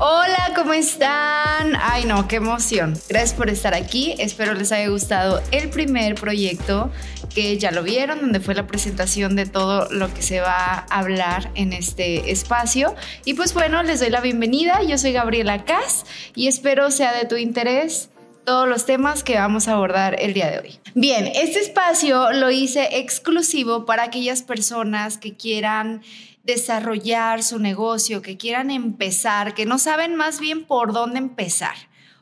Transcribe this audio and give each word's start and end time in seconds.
Hola, 0.00 0.52
¿cómo 0.54 0.74
están? 0.74 1.74
Ay, 1.80 2.04
no, 2.04 2.28
qué 2.28 2.36
emoción. 2.36 2.96
Gracias 3.08 3.34
por 3.34 3.50
estar 3.50 3.74
aquí. 3.74 4.14
Espero 4.18 4.54
les 4.54 4.70
haya 4.70 4.88
gustado 4.88 5.42
el 5.50 5.70
primer 5.70 6.14
proyecto 6.14 6.92
que 7.34 7.58
ya 7.58 7.72
lo 7.72 7.82
vieron, 7.82 8.20
donde 8.20 8.38
fue 8.38 8.54
la 8.54 8.68
presentación 8.68 9.34
de 9.34 9.46
todo 9.46 9.88
lo 9.90 10.14
que 10.14 10.22
se 10.22 10.40
va 10.40 10.86
a 10.88 10.98
hablar 11.00 11.50
en 11.56 11.72
este 11.72 12.30
espacio. 12.30 12.94
Y 13.24 13.34
pues 13.34 13.54
bueno, 13.54 13.82
les 13.82 13.98
doy 13.98 14.10
la 14.10 14.20
bienvenida. 14.20 14.82
Yo 14.84 14.98
soy 14.98 15.10
Gabriela 15.10 15.64
Cas 15.64 16.06
y 16.36 16.46
espero 16.46 16.92
sea 16.92 17.12
de 17.12 17.24
tu 17.24 17.34
interés 17.34 18.10
todos 18.44 18.68
los 18.68 18.86
temas 18.86 19.24
que 19.24 19.34
vamos 19.34 19.66
a 19.66 19.72
abordar 19.72 20.14
el 20.20 20.32
día 20.32 20.48
de 20.48 20.60
hoy. 20.60 20.78
Bien, 20.94 21.26
este 21.26 21.58
espacio 21.58 22.32
lo 22.32 22.52
hice 22.52 23.00
exclusivo 23.00 23.84
para 23.84 24.04
aquellas 24.04 24.42
personas 24.42 25.18
que 25.18 25.36
quieran 25.36 26.02
desarrollar 26.44 27.42
su 27.42 27.58
negocio, 27.58 28.22
que 28.22 28.36
quieran 28.36 28.70
empezar, 28.70 29.54
que 29.54 29.66
no 29.66 29.78
saben 29.78 30.16
más 30.16 30.40
bien 30.40 30.64
por 30.64 30.92
dónde 30.92 31.18
empezar. 31.18 31.74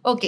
Ok, 0.03 0.25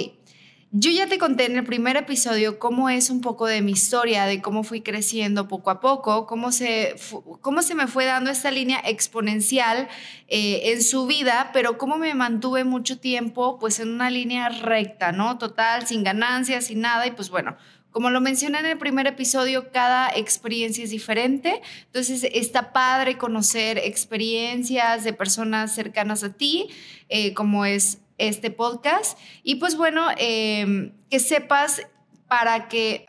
yo 0.71 0.91
ya 0.91 1.07
te 1.07 1.17
conté 1.17 1.45
en 1.45 1.57
el 1.57 1.63
primer 1.63 1.97
episodio 1.97 2.59
cómo 2.59 2.91
es 2.91 3.09
un 3.09 3.21
poco 3.21 3.47
de 3.47 3.63
mi 3.63 3.71
historia, 3.71 4.25
de 4.25 4.39
cómo 4.39 4.63
fui 4.63 4.81
creciendo 4.81 5.47
poco 5.47 5.71
a 5.71 5.79
poco, 5.79 6.27
cómo 6.27 6.51
se, 6.51 6.95
cómo 7.41 7.63
se 7.63 7.73
me 7.73 7.87
fue 7.87 8.05
dando 8.05 8.29
esta 8.29 8.51
línea 8.51 8.79
exponencial 8.85 9.87
eh, 10.27 10.71
en 10.71 10.83
su 10.83 11.07
vida, 11.07 11.49
pero 11.53 11.79
cómo 11.79 11.97
me 11.97 12.13
mantuve 12.13 12.65
mucho 12.65 12.99
tiempo 12.99 13.57
pues 13.57 13.79
en 13.79 13.89
una 13.89 14.11
línea 14.11 14.49
recta, 14.49 15.11
¿no? 15.11 15.39
Total, 15.39 15.87
sin 15.87 16.03
ganancias, 16.03 16.65
sin 16.65 16.81
nada, 16.81 17.07
y 17.07 17.11
pues 17.11 17.31
bueno, 17.31 17.57
como 17.91 18.09
lo 18.09 18.21
mencioné 18.21 18.59
en 18.59 18.65
el 18.65 18.77
primer 18.77 19.07
episodio, 19.07 19.71
cada 19.71 20.09
experiencia 20.09 20.83
es 20.83 20.91
diferente, 20.91 21.61
entonces 21.85 22.27
está 22.33 22.71
padre 22.71 23.17
conocer 23.17 23.77
experiencias 23.77 25.03
de 25.03 25.13
personas 25.13 25.73
cercanas 25.73 26.23
a 26.23 26.33
ti, 26.33 26.69
eh, 27.09 27.33
como 27.33 27.65
es 27.65 27.99
este 28.17 28.51
podcast, 28.51 29.17
y 29.43 29.55
pues 29.55 29.75
bueno, 29.75 30.07
em, 30.17 30.93
que 31.09 31.19
sepas 31.19 31.81
para 32.27 32.67
que... 32.67 33.05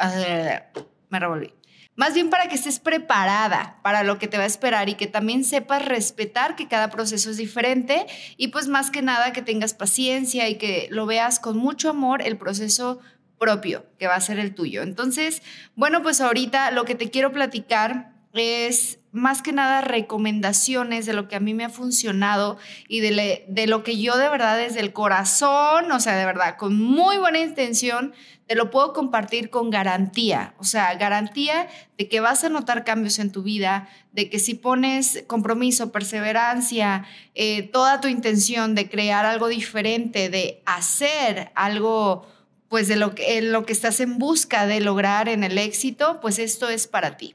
me 1.11 1.19
revolví. 1.19 1.53
Más 2.01 2.15
bien 2.15 2.31
para 2.31 2.49
que 2.49 2.55
estés 2.55 2.79
preparada 2.81 3.79
para 3.83 4.05
lo 4.05 4.19
que 4.19 4.27
te 4.27 4.39
va 4.39 4.45
a 4.45 4.47
esperar 4.47 4.89
y 4.89 4.95
que 4.95 5.07
también 5.07 5.45
sepas 5.45 5.85
respetar 5.85 6.57
que 6.57 6.67
cada 6.67 6.89
proceso 6.89 7.29
es 7.31 7.37
diferente 7.37 8.07
y 8.39 8.49
pues 8.49 8.69
más 8.69 8.91
que 8.91 9.03
nada 9.03 9.35
que 9.35 9.43
tengas 9.43 9.75
paciencia 9.75 10.49
y 10.49 10.55
que 10.55 10.89
lo 10.91 11.05
veas 11.05 11.41
con 11.41 11.59
mucho 11.59 11.91
amor 11.91 12.23
el 12.23 12.39
proceso 12.39 13.01
propio, 13.41 13.87
que 13.99 14.07
va 14.07 14.15
a 14.15 14.21
ser 14.21 14.39
el 14.39 14.55
tuyo. 14.55 14.83
Entonces, 14.83 15.43
bueno, 15.75 16.03
pues 16.03 16.21
ahorita 16.21 16.71
lo 16.71 16.85
que 16.85 16.95
te 16.95 17.11
quiero 17.11 17.33
platicar 17.33 18.13
es 18.35 19.01
más 19.13 19.43
que 19.43 19.53
nada 19.53 19.81
recomendaciones 19.81 21.05
de 21.05 21.15
lo 21.15 21.27
que 21.27 21.35
a 21.35 21.41
mí 21.41 21.53
me 21.53 21.65
ha 21.65 21.69
funcionado 21.69 22.59
y 22.87 23.01
de, 23.01 23.45
de, 23.49 23.67
lo 23.67 23.83
que 23.83 23.99
yo 24.01 24.17
de 24.17 24.29
verdad 24.29 24.57
desde 24.57 24.79
el 24.79 24.93
corazón, 24.93 25.91
o 25.91 25.99
sea, 25.99 26.17
de 26.17 26.25
verdad, 26.25 26.57
con 26.57 26.81
muy 26.81 27.17
buena 27.17 27.41
intención, 27.41 28.13
te 28.47 28.55
lo 28.55 28.71
puedo 28.71 28.93
compartir 28.93 29.51
con 29.51 29.71
garantía, 29.71 30.55
o 30.59 30.65
sea, 30.65 30.95
garantía 30.95 31.69
de 31.99 32.09
que 32.09 32.21
vas 32.21 32.45
a 32.45 32.51
notar 32.51 32.85
cambios 32.85 33.19
en 33.19 33.33
tu 33.33 33.43
vida, 33.43 33.89
de 34.13 34.29
que 34.29 34.39
si 34.39 34.55
pones 34.55 35.25
compromiso, 35.27 35.91
perseverancia, 35.91 37.05
eh, 37.35 37.63
toda 37.63 38.01
tu 38.01 38.07
intención 38.07 38.77
de 38.77 38.89
crear 38.89 39.25
algo 39.25 39.49
diferente, 39.49 40.29
de 40.31 40.63
hacer 40.67 41.51
algo 41.55 42.27
pues 42.71 42.87
de 42.87 42.95
lo 42.95 43.17
que, 43.17 43.43
lo 43.43 43.67
que 43.67 43.73
estás 43.73 43.99
en 43.99 44.17
busca 44.17 44.65
de 44.65 44.81
lograr 44.81 45.29
en 45.29 45.43
el 45.43 45.59
éxito, 45.59 46.21
pues 46.23 46.39
esto 46.39 46.71
es 46.71 46.87
para 46.87 47.17
ti. 47.17 47.35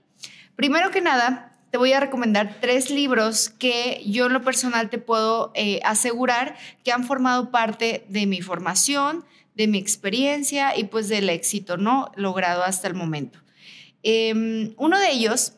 Primero 0.55 0.91
que 0.91 1.01
nada, 1.01 1.57
te 1.71 1.77
voy 1.77 1.91
a 1.91 1.99
recomendar 1.99 2.59
tres 2.61 2.89
libros 2.89 3.49
que 3.49 4.01
yo 4.05 4.27
en 4.27 4.33
lo 4.33 4.43
personal 4.43 4.89
te 4.89 4.97
puedo 4.97 5.51
eh, 5.53 5.81
asegurar 5.83 6.55
que 6.85 6.93
han 6.93 7.03
formado 7.03 7.51
parte 7.51 8.05
de 8.07 8.25
mi 8.27 8.41
formación, 8.41 9.25
de 9.55 9.67
mi 9.67 9.77
experiencia 9.77 10.77
y 10.77 10.85
pues 10.85 11.09
del 11.09 11.29
éxito, 11.29 11.75
¿no? 11.75 12.13
Logrado 12.15 12.63
hasta 12.63 12.87
el 12.87 12.93
momento. 12.93 13.39
Em, 14.03 14.73
uno 14.77 14.97
de 14.97 15.11
ellos, 15.11 15.55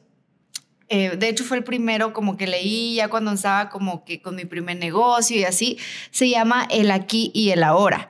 eh, 0.89 1.17
de 1.17 1.29
hecho 1.29 1.43
fue 1.43 1.57
el 1.57 1.63
primero 1.63 2.13
como 2.13 2.35
que 2.35 2.47
leí 2.47 2.95
ya 2.95 3.09
cuando 3.09 3.31
estaba 3.31 3.69
como 3.69 4.05
que 4.05 4.23
con 4.23 4.35
mi 4.35 4.45
primer 4.45 4.77
negocio 4.77 5.37
y 5.37 5.43
así, 5.43 5.77
se 6.09 6.27
llama 6.29 6.67
El 6.71 6.89
aquí 6.89 7.29
y 7.35 7.51
el 7.51 7.61
ahora. 7.61 8.09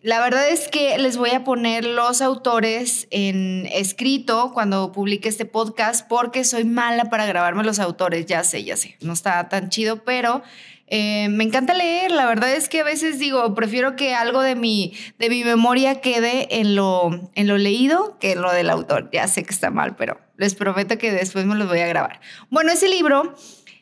La 0.00 0.20
verdad 0.20 0.48
es 0.48 0.68
que 0.68 0.96
les 0.98 1.16
voy 1.16 1.30
a 1.30 1.42
poner 1.42 1.84
los 1.84 2.22
autores 2.22 3.08
en 3.10 3.66
escrito 3.72 4.52
cuando 4.54 4.92
publique 4.92 5.28
este 5.28 5.44
podcast 5.44 6.06
porque 6.08 6.44
soy 6.44 6.62
mala 6.64 7.06
para 7.06 7.26
grabarme 7.26 7.64
los 7.64 7.80
autores, 7.80 8.24
ya 8.26 8.44
sé, 8.44 8.62
ya 8.62 8.76
sé, 8.76 8.96
no 9.00 9.12
está 9.12 9.48
tan 9.48 9.70
chido, 9.70 10.04
pero 10.04 10.42
eh, 10.86 11.28
me 11.30 11.42
encanta 11.42 11.74
leer, 11.74 12.12
la 12.12 12.26
verdad 12.26 12.54
es 12.54 12.68
que 12.68 12.80
a 12.80 12.84
veces 12.84 13.18
digo, 13.18 13.56
prefiero 13.56 13.96
que 13.96 14.14
algo 14.14 14.40
de 14.40 14.54
mi, 14.54 14.94
de 15.18 15.30
mi 15.30 15.42
memoria 15.42 16.00
quede 16.00 16.60
en 16.60 16.76
lo, 16.76 17.30
en 17.34 17.48
lo 17.48 17.58
leído 17.58 18.20
que 18.20 18.32
en 18.32 18.42
lo 18.42 18.52
del 18.52 18.70
autor, 18.70 19.10
ya 19.12 19.26
sé 19.26 19.42
que 19.42 19.52
está 19.52 19.70
mal, 19.70 19.96
pero 19.96 20.20
les 20.36 20.54
prometo 20.54 20.96
que 20.96 21.10
después 21.10 21.44
me 21.44 21.56
los 21.56 21.66
voy 21.66 21.80
a 21.80 21.88
grabar. 21.88 22.20
Bueno, 22.50 22.70
ese 22.70 22.88
libro 22.88 23.34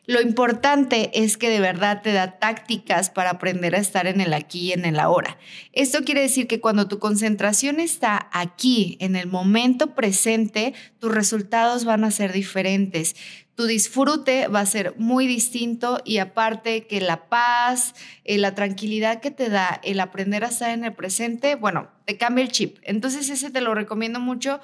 lo 0.07 0.21
importante 0.21 1.11
es 1.13 1.35
que 1.35 1.49
de 1.49 1.59
verdad 1.59 2.01
te 2.01 2.13
da 2.13 2.39
tácticas 2.39 3.09
para 3.09 3.31
aprender 3.31 3.75
a 3.75 3.79
estar 3.79 4.07
en 4.07 4.21
el 4.21 4.33
aquí 4.33 4.69
y 4.69 4.71
en 4.71 4.85
el 4.85 5.01
ahora. 5.01 5.37
Esto 5.73 6.05
quiere 6.05 6.21
decir 6.21 6.47
que 6.47 6.61
cuando 6.61 6.87
tu 6.87 6.97
concentración 6.97 7.81
está 7.81 8.29
aquí, 8.31 8.97
en 9.01 9.17
el 9.17 9.27
momento 9.27 9.95
presente, 9.95 10.73
tus 10.99 11.13
resultados 11.13 11.83
van 11.83 12.05
a 12.05 12.11
ser 12.11 12.31
diferentes. 12.31 13.17
Tu 13.55 13.65
disfrute 13.65 14.47
va 14.47 14.61
a 14.61 14.65
ser 14.65 14.95
muy 14.97 15.27
distinto 15.27 15.99
y 16.05 16.19
aparte 16.19 16.87
que 16.87 17.01
la 17.01 17.27
paz, 17.27 17.93
eh, 18.23 18.37
la 18.37 18.55
tranquilidad 18.55 19.19
que 19.19 19.31
te 19.31 19.49
da 19.49 19.81
el 19.83 19.99
aprender 19.99 20.45
a 20.45 20.47
estar 20.47 20.69
en 20.69 20.85
el 20.85 20.93
presente, 20.93 21.55
bueno, 21.55 21.89
te 22.05 22.17
cambia 22.17 22.45
el 22.45 22.51
chip. 22.53 22.77
Entonces 22.83 23.29
ese 23.29 23.49
te 23.49 23.59
lo 23.59 23.75
recomiendo 23.75 24.21
mucho 24.21 24.61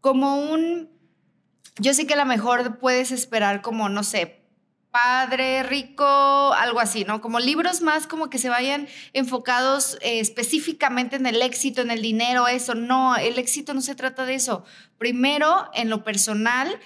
como 0.00 0.38
un... 0.38 0.88
Yo 1.78 1.92
sé 1.92 2.06
que 2.06 2.14
a 2.14 2.16
lo 2.16 2.24
mejor 2.24 2.78
puedes 2.78 3.12
esperar 3.12 3.60
como, 3.60 3.90
no 3.90 4.02
sé, 4.02 4.45
padre, 4.96 5.62
rico, 5.62 6.54
algo 6.54 6.80
así, 6.80 7.04
¿no? 7.04 7.20
Como 7.20 7.38
libros 7.38 7.82
más 7.82 8.06
como 8.06 8.30
que 8.30 8.38
se 8.38 8.48
vayan 8.48 8.88
enfocados 9.12 9.98
eh, 10.00 10.20
específicamente 10.20 11.16
en 11.16 11.26
el 11.26 11.42
éxito, 11.42 11.82
en 11.82 11.90
el 11.90 12.00
dinero, 12.00 12.48
eso. 12.48 12.74
No, 12.74 13.14
el 13.14 13.38
éxito 13.38 13.74
no 13.74 13.82
se 13.82 13.94
trata 13.94 14.24
de 14.24 14.36
eso. 14.36 14.64
Primero, 14.96 15.68
en 15.74 15.90
lo 15.90 16.02
personal, 16.02 16.80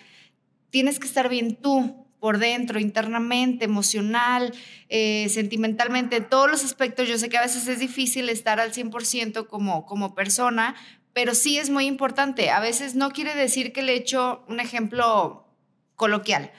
tienes 0.71 0.99
que 0.99 1.07
estar 1.07 1.29
bien 1.29 1.55
tú 1.55 2.05
por 2.19 2.39
dentro, 2.39 2.81
internamente, 2.81 3.67
emocional, 3.67 4.53
eh, 4.89 5.29
sentimentalmente, 5.29 6.21
todos 6.21 6.51
los 6.51 6.65
aspectos. 6.65 7.09
Yo 7.09 7.17
sé 7.17 7.29
que 7.29 7.39
a 7.39 7.43
veces 7.43 7.69
es 7.69 7.79
difícil 7.79 8.29
estar 8.29 8.59
al 8.59 8.73
100% 8.73 9.47
como, 9.47 9.87
como 9.87 10.17
persona, 10.17 10.75
pero 11.13 11.37
sí 11.37 11.59
es 11.59 11.71
muy 11.71 11.87
importante. 11.87 12.51
A 12.51 12.59
veces 12.59 12.97
no 12.97 13.13
quiere 13.13 13.37
decir 13.37 13.73
que 13.73 13.83
le 13.83 13.95
echo 13.95 14.43
un 14.49 14.59
ejemplo 14.59 15.47
coloquial 15.95 16.51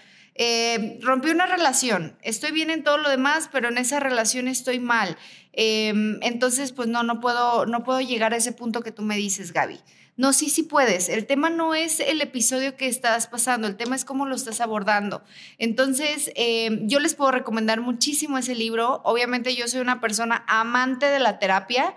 eh, 0.43 0.97
rompí 1.03 1.29
una 1.29 1.45
relación, 1.45 2.17
estoy 2.23 2.49
bien 2.49 2.71
en 2.71 2.83
todo 2.83 2.97
lo 2.97 3.11
demás, 3.11 3.47
pero 3.51 3.69
en 3.69 3.77
esa 3.77 3.99
relación 3.99 4.47
estoy 4.47 4.79
mal. 4.79 5.15
Em, 5.53 6.17
entonces, 6.23 6.71
pues 6.71 6.87
no, 6.87 7.03
no 7.03 7.19
puedo, 7.19 7.67
no 7.67 7.83
puedo 7.83 8.01
llegar 8.01 8.33
a 8.33 8.37
ese 8.37 8.51
punto 8.51 8.81
que 8.81 8.91
tú 8.91 9.03
me 9.03 9.17
dices, 9.17 9.53
Gaby. 9.53 9.79
No, 10.17 10.33
sí, 10.33 10.49
sí 10.49 10.63
puedes. 10.63 11.09
El 11.09 11.27
tema 11.27 11.51
no 11.51 11.75
es 11.75 11.99
el 11.99 12.21
episodio 12.21 12.75
que 12.75 12.87
estás 12.87 13.27
pasando, 13.27 13.67
el 13.67 13.77
tema 13.77 13.95
es 13.95 14.03
cómo 14.03 14.25
lo 14.25 14.33
estás 14.33 14.61
abordando. 14.61 15.23
Entonces, 15.59 16.31
em, 16.33 16.87
yo 16.87 16.99
les 16.99 17.13
puedo 17.13 17.29
recomendar 17.29 17.79
muchísimo 17.79 18.39
ese 18.39 18.55
libro. 18.55 19.03
Obviamente 19.03 19.55
yo 19.55 19.67
soy 19.67 19.81
una 19.81 20.01
persona 20.01 20.43
amante 20.47 21.05
de 21.05 21.19
la 21.19 21.37
terapia. 21.37 21.93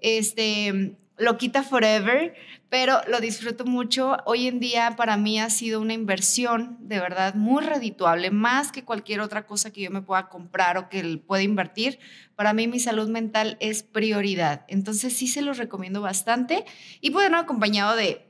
Este, 0.00 0.96
lo 1.16 1.38
quita 1.38 1.62
forever, 1.62 2.34
pero 2.74 3.02
lo 3.06 3.20
disfruto 3.20 3.64
mucho. 3.64 4.16
Hoy 4.24 4.48
en 4.48 4.58
día 4.58 4.96
para 4.96 5.16
mí 5.16 5.38
ha 5.38 5.48
sido 5.48 5.80
una 5.80 5.92
inversión 5.92 6.76
de 6.80 6.98
verdad 6.98 7.36
muy 7.36 7.62
redituable, 7.62 8.32
más 8.32 8.72
que 8.72 8.82
cualquier 8.82 9.20
otra 9.20 9.46
cosa 9.46 9.72
que 9.72 9.82
yo 9.82 9.92
me 9.92 10.02
pueda 10.02 10.28
comprar 10.28 10.76
o 10.76 10.88
que 10.88 11.22
pueda 11.24 11.44
invertir. 11.44 12.00
Para 12.34 12.52
mí 12.52 12.66
mi 12.66 12.80
salud 12.80 13.08
mental 13.08 13.56
es 13.60 13.84
prioridad. 13.84 14.64
Entonces 14.66 15.16
sí 15.16 15.28
se 15.28 15.40
los 15.40 15.56
recomiendo 15.56 16.00
bastante 16.00 16.64
y 17.00 17.10
bueno, 17.10 17.38
acompañado 17.38 17.94
de 17.94 18.26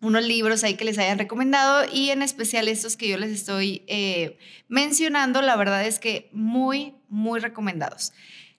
unos 0.00 0.24
libros 0.24 0.64
ahí 0.64 0.74
que 0.74 0.84
les 0.84 0.98
hayan 0.98 1.20
recomendado 1.20 1.86
y 1.92 2.10
en 2.10 2.22
especial 2.22 2.66
estos 2.66 2.96
que 2.96 3.06
yo 3.06 3.16
les 3.16 3.30
estoy 3.30 3.84
eh, 3.86 4.38
mencionando, 4.66 5.40
la 5.40 5.54
verdad 5.54 5.86
es 5.86 6.00
que 6.00 6.30
muy, 6.32 6.96
muy 7.08 7.38
recomendados. 7.38 8.12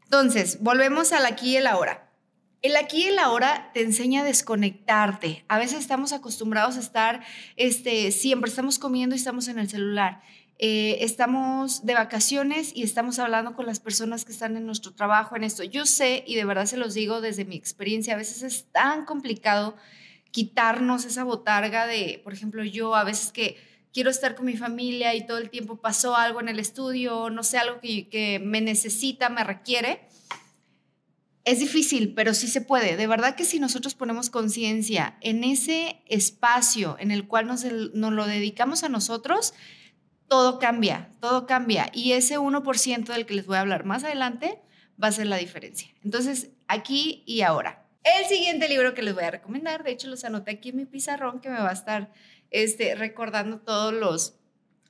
Entonces, 0.06 0.60
volvemos 0.62 1.12
al 1.12 1.26
aquí 1.26 1.50
y 1.50 1.58
el 1.58 1.68
ahora. 1.68 2.09
El 2.62 2.76
aquí 2.76 3.04
y 3.04 3.08
el 3.08 3.20
ahora 3.20 3.72
te 3.74 3.82
enseña 3.82 4.22
a 4.22 4.26
desconectarte. 4.26 5.46
A 5.48 5.58
veces 5.58 5.80
estamos 5.80 6.12
acostumbrados 6.12 6.76
a 6.76 6.82
estar, 6.82 7.24
este, 7.56 8.12
siempre 8.12 8.50
estamos 8.50 8.80
comiendo 8.80 9.16
y 9.16 9.20
estamos 9.20 9.48
en 9.48 9.60
el 9.60 9.70
celular. 9.70 10.22
Eh, 10.58 10.98
estamos 11.06 11.86
de 11.86 11.94
vacaciones 11.94 12.74
y 12.76 12.84
estamos 12.84 13.18
hablando 13.18 13.56
con 13.56 13.66
las 13.66 13.80
personas 13.80 14.26
que 14.26 14.34
están 14.34 14.58
en 14.58 14.66
nuestro 14.66 14.92
trabajo 14.92 15.38
en 15.38 15.46
esto. 15.46 15.64
Yo 15.64 15.86
sé, 15.86 16.26
y 16.28 16.36
de 16.36 16.44
verdad 16.44 16.66
se 16.66 16.76
los 16.76 16.94
digo 16.94 17.22
desde 17.22 17.46
mi 17.46 17.56
experiencia, 17.56 18.16
a 18.16 18.18
veces 18.18 18.44
es 18.44 18.66
tan 18.74 19.06
complicado 19.06 19.78
quitarnos 20.32 21.06
esa 21.06 21.24
botarga 21.24 21.88
de, 21.88 22.20
por 22.26 22.34
ejemplo, 22.34 22.66
yo 22.66 22.94
a 22.94 23.06
veces 23.06 23.32
que 23.32 23.56
quiero 23.94 24.10
estar 24.10 24.36
con 24.36 24.46
mi 24.46 24.58
familia 24.58 25.16
y 25.16 25.26
todo 25.26 25.38
el 25.38 25.50
tiempo 25.50 25.78
pasó 25.78 26.18
algo 26.18 26.42
en 26.42 26.50
el 26.50 26.60
estudio, 26.60 27.30
no 27.30 27.44
sé, 27.44 27.58
algo 27.58 27.80
que, 27.80 28.10
que 28.10 28.40
me 28.40 28.60
necesita, 28.60 29.30
me 29.30 29.46
requiere 29.46 30.10
es 31.46 31.60
difícil, 31.60 32.14
pero 32.14 32.34
sí 32.34 32.48
se 32.48 32.62
puede. 32.62 32.98
De 32.98 33.08
verdad 33.08 33.36
que 33.36 33.46
si 33.46 33.60
nosotros 33.60 33.96
ponemos 33.96 34.30
conciencia 34.30 35.18
en 35.22 35.44
ese 35.44 36.02
espacio 36.08 36.98
en 37.00 37.12
el 37.12 37.28
cual 37.28 37.48
nos, 37.48 37.64
lo 37.64 38.26
dedicamos 38.26 38.84
a 38.84 38.90
nosotros, 38.90 39.54
todo 40.28 40.60
cambia, 40.60 41.12
todo 41.20 41.48
cambia. 41.48 41.90
Y 41.94 42.12
ese 42.12 42.38
1% 42.38 43.06
del 43.06 43.26
que 43.26 43.34
les 43.34 43.46
voy 43.46 43.58
a 43.58 43.62
hablar 43.62 43.86
más 43.86 44.04
adelante 44.04 44.60
va 45.02 45.08
a 45.08 45.12
ser 45.12 45.28
la 45.28 45.38
diferencia. 45.38 45.90
Entonces, 46.04 46.52
aquí 46.68 47.24
y 47.26 47.42
ahora. 47.42 47.86
El 48.04 48.26
siguiente 48.26 48.70
libro 48.70 48.94
que 48.94 49.02
les 49.02 49.14
voy 49.14 49.24
a 49.24 49.32
recomendar, 49.32 49.84
de 49.84 49.92
hecho 49.92 50.08
los 50.08 50.24
anoté 50.24 50.52
aquí 50.52 50.70
en 50.70 50.78
mi 50.78 50.86
pizarrón 50.86 51.42
que 51.42 51.50
me 51.50 51.60
va 51.60 51.70
a 51.70 51.74
estar 51.74 52.14
este, 52.50 52.96
recordando 52.96 53.60
todos 53.60 53.94
los, 53.94 54.39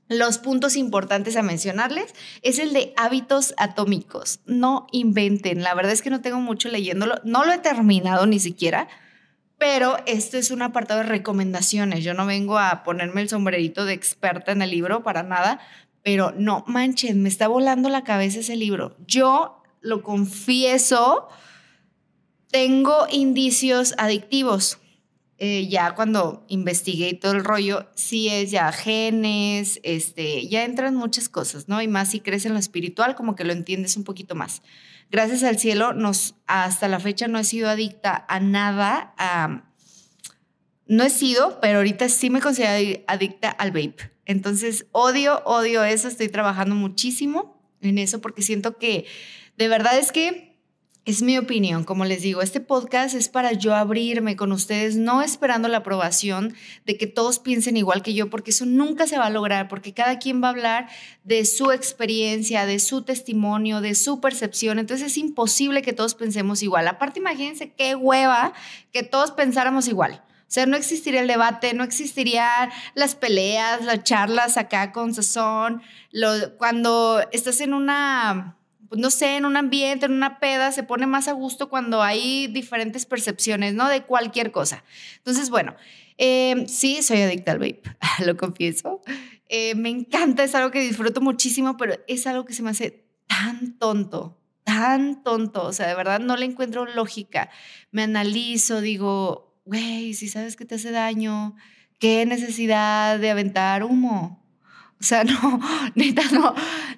los 0.09 0.39
puntos 0.39 0.75
importantes 0.75 1.37
a 1.37 1.43
mencionarles, 1.43 2.13
es 2.41 2.59
el 2.59 2.73
de 2.73 2.93
hábitos 2.97 3.53
atómicos. 3.57 4.39
No 4.45 4.87
inventen, 4.91 5.63
la 5.63 5.75
verdad 5.75 5.93
es 5.93 6.01
que 6.01 6.09
no 6.09 6.21
tengo 6.21 6.41
mucho 6.41 6.67
leyéndolo, 6.67 7.21
no 7.23 7.45
lo 7.45 7.53
he 7.53 7.59
terminado 7.59 8.25
ni 8.25 8.39
siquiera, 8.39 8.89
pero 9.59 9.97
esto 10.07 10.37
es 10.37 10.51
un 10.51 10.63
apartado 10.63 11.01
de 11.01 11.05
recomendaciones. 11.05 12.03
Yo 12.03 12.13
no 12.13 12.25
vengo 12.25 12.57
a 12.57 12.83
ponerme 12.83 13.21
el 13.21 13.29
sombrerito 13.29 13.85
de 13.85 13.93
experta 13.93 14.51
en 14.51 14.61
el 14.61 14.71
libro 14.71 15.03
para 15.03 15.21
nada, 15.21 15.59
pero 16.01 16.33
no 16.35 16.63
manchen, 16.65 17.21
me 17.21 17.29
está 17.29 17.47
volando 17.47 17.89
la 17.89 18.03
cabeza 18.03 18.39
ese 18.39 18.55
libro. 18.55 18.95
Yo 19.05 19.61
lo 19.81 20.01
confieso, 20.01 21.27
tengo 22.49 23.05
indicios 23.11 23.93
adictivos. 23.97 24.79
Eh, 25.41 25.69
ya 25.69 25.95
cuando 25.95 26.45
investigué 26.49 27.13
todo 27.13 27.31
el 27.31 27.45
rollo, 27.45 27.89
sí 27.95 28.27
es 28.27 28.51
ya 28.51 28.73
genes, 28.73 29.79
este, 29.83 30.47
ya 30.49 30.65
entran 30.65 30.95
muchas 30.95 31.29
cosas, 31.29 31.69
¿no? 31.69 31.81
Y 31.81 31.87
más 31.87 32.11
si 32.11 32.19
crees 32.19 32.45
en 32.45 32.51
lo 32.51 32.59
espiritual, 32.59 33.15
como 33.15 33.37
que 33.37 33.45
lo 33.45 33.53
entiendes 33.53 33.95
un 33.95 34.03
poquito 34.03 34.35
más. 34.35 34.61
Gracias 35.09 35.43
al 35.43 35.57
cielo, 35.57 35.93
nos, 35.93 36.35
hasta 36.45 36.89
la 36.89 36.99
fecha 36.99 37.29
no 37.29 37.39
he 37.39 37.45
sido 37.45 37.69
adicta 37.69 38.25
a 38.27 38.41
nada. 38.41 39.13
no 40.87 41.03
he 41.03 41.09
sido, 41.09 41.59
pero 41.61 41.77
ahorita 41.77 42.09
sí 42.09 42.29
me 42.29 42.41
considero 42.41 43.01
adicta 43.07 43.49
al 43.49 43.71
vape. 43.71 44.11
Entonces, 44.25 44.87
odio, 44.91 45.41
odio 45.45 45.83
eso. 45.83 46.07
Estoy 46.07 46.29
trabajando 46.29 46.75
muchísimo 46.75 47.63
en 47.81 47.97
eso 47.97 48.19
porque 48.19 48.41
siento 48.41 48.77
que 48.77 49.05
de 49.57 49.67
verdad 49.67 49.97
es 49.97 50.11
que 50.11 50.48
es 51.05 51.21
mi 51.21 51.37
opinión, 51.37 51.85
como 51.85 52.05
les 52.05 52.21
digo, 52.21 52.41
este 52.41 52.59
podcast 52.59 53.15
es 53.15 53.29
para 53.29 53.53
yo 53.53 53.73
abrirme 53.73 54.35
con 54.35 54.51
ustedes, 54.51 54.95
no 54.95 55.21
esperando 55.21 55.67
la 55.67 55.77
aprobación 55.77 56.53
de 56.85 56.97
que 56.97 57.07
todos 57.07 57.39
piensen 57.39 57.77
igual 57.77 58.03
que 58.03 58.13
yo, 58.13 58.29
porque 58.29 58.51
eso 58.51 58.65
nunca 58.65 59.07
se 59.07 59.17
va 59.17 59.25
a 59.25 59.31
lograr, 59.31 59.69
porque 59.69 59.93
cada 59.93 60.19
quien 60.19 60.43
va 60.43 60.47
a 60.47 60.51
hablar 60.51 60.89
de 61.23 61.45
su 61.45 61.71
experiencia, 61.71 62.65
de 62.65 62.79
su 62.79 63.01
testimonio, 63.01 63.81
de 63.81 63.95
su 63.95 64.21
percepción, 64.21 64.77
entonces 64.77 65.07
es 65.07 65.17
imposible 65.17 65.81
que 65.81 65.93
todos 65.93 66.13
pensemos 66.13 66.61
igual. 66.61 66.87
Aparte, 66.87 67.19
imagínense 67.19 67.71
qué 67.71 67.95
hueva 67.95 68.53
que 68.91 69.01
todos 69.01 69.31
pensáramos 69.31 69.87
igual. 69.87 70.21
O 70.49 70.51
sea, 70.51 70.65
no 70.65 70.77
existiría 70.77 71.21
el 71.21 71.27
debate, 71.27 71.73
no 71.73 71.83
existirían 71.83 72.71
las 72.95 73.15
peleas, 73.15 73.83
las 73.83 74.03
charlas 74.03 74.57
acá 74.57 74.91
con 74.91 75.13
sazón, 75.13 75.81
lo, 76.11 76.57
cuando 76.57 77.21
estás 77.31 77.61
en 77.61 77.73
una 77.73 78.58
no 78.97 79.09
sé, 79.11 79.37
en 79.37 79.45
un 79.45 79.57
ambiente, 79.57 80.05
en 80.05 80.13
una 80.13 80.39
peda, 80.39 80.71
se 80.71 80.83
pone 80.83 81.05
más 81.05 81.27
a 81.27 81.33
gusto 81.33 81.69
cuando 81.69 82.01
hay 82.01 82.47
diferentes 82.47 83.05
percepciones, 83.05 83.73
¿no? 83.73 83.87
De 83.87 84.03
cualquier 84.03 84.51
cosa. 84.51 84.83
Entonces, 85.17 85.49
bueno, 85.49 85.75
eh, 86.17 86.65
sí, 86.67 87.01
soy 87.01 87.21
adicta 87.21 87.51
al 87.51 87.59
vape, 87.59 87.83
lo 88.25 88.35
confieso. 88.35 89.01
Eh, 89.47 89.75
me 89.75 89.89
encanta, 89.89 90.43
es 90.43 90.53
algo 90.55 90.71
que 90.71 90.81
disfruto 90.81 91.21
muchísimo, 91.21 91.77
pero 91.77 91.95
es 92.07 92.27
algo 92.27 92.45
que 92.45 92.53
se 92.53 92.61
me 92.61 92.71
hace 92.71 93.05
tan 93.27 93.77
tonto, 93.77 94.39
tan 94.63 95.23
tonto. 95.23 95.63
O 95.65 95.73
sea, 95.73 95.87
de 95.87 95.95
verdad 95.95 96.19
no 96.19 96.35
le 96.35 96.45
encuentro 96.45 96.85
lógica. 96.85 97.49
Me 97.91 98.03
analizo, 98.03 98.81
digo, 98.81 99.61
güey, 99.65 100.13
si 100.13 100.27
sabes 100.27 100.55
que 100.55 100.65
te 100.65 100.75
hace 100.75 100.91
daño, 100.91 101.55
¿qué 101.99 102.25
necesidad 102.25 103.19
de 103.19 103.29
aventar 103.29 103.83
humo? 103.83 104.38
O 104.99 105.03
sea, 105.03 105.23
no, 105.25 105.59
neta, 105.95 106.23
no, 106.31 106.53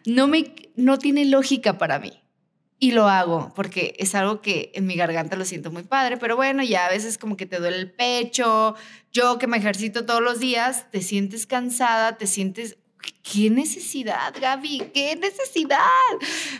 no, 0.05 0.27
me, 0.27 0.55
no 0.75 0.97
tiene 0.97 1.25
lógica 1.25 1.77
para 1.77 1.99
mí. 1.99 2.13
Y 2.79 2.93
lo 2.93 3.07
hago 3.07 3.53
porque 3.55 3.93
es 3.99 4.15
algo 4.15 4.41
que 4.41 4.71
en 4.73 4.87
mi 4.87 4.95
garganta 4.95 5.35
lo 5.35 5.45
siento 5.45 5.69
muy 5.71 5.83
padre, 5.83 6.17
pero 6.17 6.35
bueno, 6.35 6.63
ya 6.63 6.87
a 6.87 6.89
veces 6.89 7.19
como 7.19 7.37
que 7.37 7.45
te 7.45 7.59
duele 7.59 7.77
el 7.77 7.91
pecho. 7.91 8.75
Yo 9.11 9.37
que 9.37 9.45
me 9.45 9.57
ejercito 9.57 10.05
todos 10.05 10.21
los 10.21 10.39
días, 10.39 10.89
te 10.89 11.01
sientes 11.01 11.45
cansada, 11.45 12.17
te 12.17 12.27
sientes... 12.27 12.77
¿Qué 13.23 13.49
necesidad, 13.49 14.33
Gaby? 14.39 14.91
¿Qué 14.93 15.15
necesidad? 15.15 15.79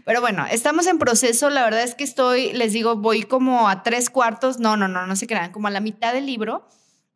Pero 0.06 0.22
bueno, 0.22 0.46
estamos 0.50 0.88
en 0.88 0.98
proceso. 0.98 1.52
La 1.52 1.64
verdad 1.64 1.84
es 1.84 1.94
que 1.94 2.04
estoy, 2.04 2.52
les 2.54 2.74
digo, 2.74 2.96
voy 2.96 3.24
como 3.24 3.70
a 3.70 3.84
tres 3.84 4.10
cuartos. 4.10 4.58
No, 4.60 4.76
no, 4.76 4.88
no, 4.88 5.06
no 5.06 5.16
se 5.16 5.28
crean, 5.28 5.52
como 5.52 5.68
a 5.68 5.72
la 5.72 5.82
mitad 5.82 6.14
del 6.14 6.26
libro. 6.26 6.68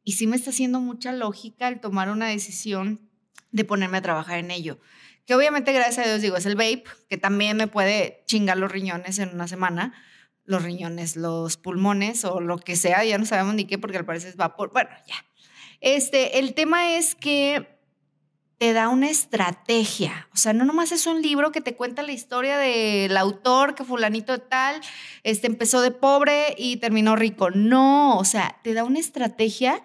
Y 0.03 0.13
sí 0.13 0.27
me 0.27 0.35
está 0.35 0.51
haciendo 0.51 0.79
mucha 0.79 1.11
lógica 1.11 1.67
el 1.67 1.79
tomar 1.79 2.09
una 2.11 2.27
decisión 2.27 3.09
de 3.55 3.63
ponerme 3.63 3.97
a 3.97 4.01
trabajar 4.01 4.37
en 4.37 4.51
ello. 4.51 4.79
Que 5.25 5.33
obviamente, 5.33 5.71
gracias 5.71 6.05
a 6.05 6.09
Dios, 6.09 6.21
digo, 6.21 6.35
es 6.35 6.45
el 6.45 6.55
vape, 6.55 6.83
que 7.09 7.17
también 7.17 7.57
me 7.57 7.67
puede 7.67 8.23
chingar 8.27 8.57
los 8.57 8.71
riñones 8.71 9.17
en 9.17 9.29
una 9.29 9.47
semana, 9.47 9.93
los 10.43 10.61
riñones, 10.61 11.15
los 11.15 11.57
pulmones 11.57 12.25
o 12.25 12.41
lo 12.41 12.57
que 12.57 12.75
sea, 12.75 13.03
ya 13.05 13.17
no 13.17 13.25
sabemos 13.25 13.55
ni 13.55 13.65
qué, 13.65 13.77
porque 13.77 13.97
al 13.97 14.05
parecer 14.05 14.29
es 14.29 14.35
vapor. 14.35 14.71
Bueno, 14.73 14.89
ya. 15.07 15.15
Este, 15.79 16.39
el 16.39 16.53
tema 16.53 16.95
es 16.97 17.15
que 17.15 17.79
te 18.57 18.73
da 18.73 18.89
una 18.89 19.09
estrategia. 19.09 20.27
O 20.33 20.37
sea, 20.37 20.53
no 20.53 20.65
nomás 20.65 20.91
es 20.91 21.07
un 21.07 21.21
libro 21.21 21.51
que 21.51 21.61
te 21.61 21.75
cuenta 21.75 22.03
la 22.03 22.11
historia 22.11 22.57
del 22.57 23.15
autor 23.15 23.73
que 23.73 23.83
fulanito 23.83 24.39
tal 24.39 24.81
este, 25.23 25.47
empezó 25.47 25.81
de 25.81 25.91
pobre 25.91 26.55
y 26.57 26.77
terminó 26.77 27.15
rico. 27.15 27.51
No, 27.51 28.17
o 28.17 28.25
sea, 28.25 28.59
te 28.63 28.73
da 28.73 28.83
una 28.83 28.99
estrategia 28.99 29.81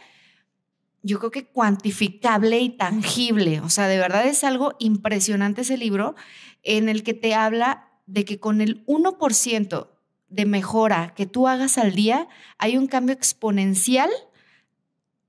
yo 1.03 1.19
creo 1.19 1.31
que 1.31 1.47
cuantificable 1.47 2.61
y 2.61 2.71
tangible. 2.71 3.61
O 3.61 3.71
sea, 3.71 3.89
de 3.89 3.99
verdad 3.99 4.27
es 4.27 4.45
algo 4.45 4.75
impresionante 4.79 5.63
ese 5.63 5.77
libro 5.77 6.15
en 6.63 6.89
el 6.89 7.03
que 7.03 7.15
te 7.15 7.35
habla 7.35 7.89
de 8.07 8.25
que 8.25 8.39
con 8.39 8.61
el 8.61 8.85
1% 8.87 9.89
de 10.29 10.47
mejora 10.47 11.15
que 11.15 11.27
tú 11.27 11.49
hagas 11.49 11.79
al 11.79 11.95
día, 11.95 12.29
hay 12.59 12.77
un 12.77 12.87
cambio 12.87 13.15
exponencial 13.15 14.11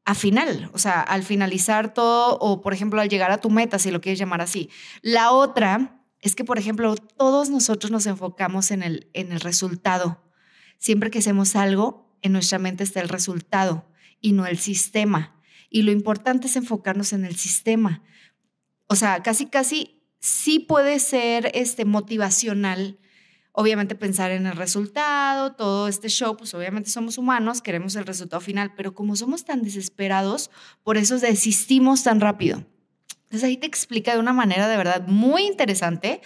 a 0.03 0.15
final, 0.15 0.69
o 0.73 0.79
sea, 0.79 0.99
al 1.01 1.23
finalizar 1.23 1.93
todo 1.93 2.37
o, 2.39 2.61
por 2.61 2.73
ejemplo, 2.73 3.01
al 3.01 3.09
llegar 3.09 3.31
a 3.31 3.37
tu 3.39 3.49
meta, 3.49 3.79
si 3.79 3.91
lo 3.91 4.01
quieres 4.01 4.19
llamar 4.19 4.41
así. 4.41 4.69
La 5.01 5.31
otra 5.31 6.03
es 6.21 6.35
que, 6.35 6.43
por 6.43 6.57
ejemplo, 6.57 6.95
todos 6.95 7.49
nosotros 7.49 7.91
nos 7.91 8.05
enfocamos 8.07 8.71
en 8.71 8.83
el, 8.83 9.09
en 9.13 9.31
el 9.31 9.39
resultado. 9.39 10.23
Siempre 10.79 11.11
que 11.11 11.19
hacemos 11.19 11.55
algo, 11.55 12.11
en 12.21 12.33
nuestra 12.33 12.59
mente 12.59 12.83
está 12.83 12.99
el 12.99 13.09
resultado 13.09 13.85
y 14.19 14.33
no 14.33 14.45
el 14.45 14.57
sistema. 14.57 15.35
Y 15.71 15.81
lo 15.81 15.91
importante 15.91 16.45
es 16.45 16.55
enfocarnos 16.55 17.13
en 17.13 17.25
el 17.25 17.35
sistema. 17.37 18.03
O 18.87 18.95
sea, 18.95 19.23
casi, 19.23 19.45
casi 19.47 20.03
sí 20.19 20.59
puede 20.59 20.99
ser 20.99 21.49
este, 21.55 21.85
motivacional, 21.85 22.99
obviamente 23.53 23.95
pensar 23.95 24.31
en 24.31 24.45
el 24.45 24.57
resultado, 24.57 25.53
todo 25.53 25.87
este 25.87 26.09
show, 26.09 26.37
pues 26.37 26.53
obviamente 26.53 26.89
somos 26.89 27.17
humanos, 27.17 27.61
queremos 27.61 27.95
el 27.95 28.05
resultado 28.05 28.41
final, 28.41 28.73
pero 28.75 28.93
como 28.93 29.15
somos 29.15 29.45
tan 29.45 29.63
desesperados, 29.63 30.51
por 30.83 30.97
eso 30.97 31.17
desistimos 31.17 32.03
tan 32.03 32.19
rápido. 32.19 32.65
Entonces 33.23 33.47
ahí 33.47 33.55
te 33.55 33.65
explica 33.65 34.13
de 34.13 34.19
una 34.19 34.33
manera 34.33 34.67
de 34.67 34.75
verdad 34.75 35.07
muy 35.07 35.43
interesante, 35.43 36.21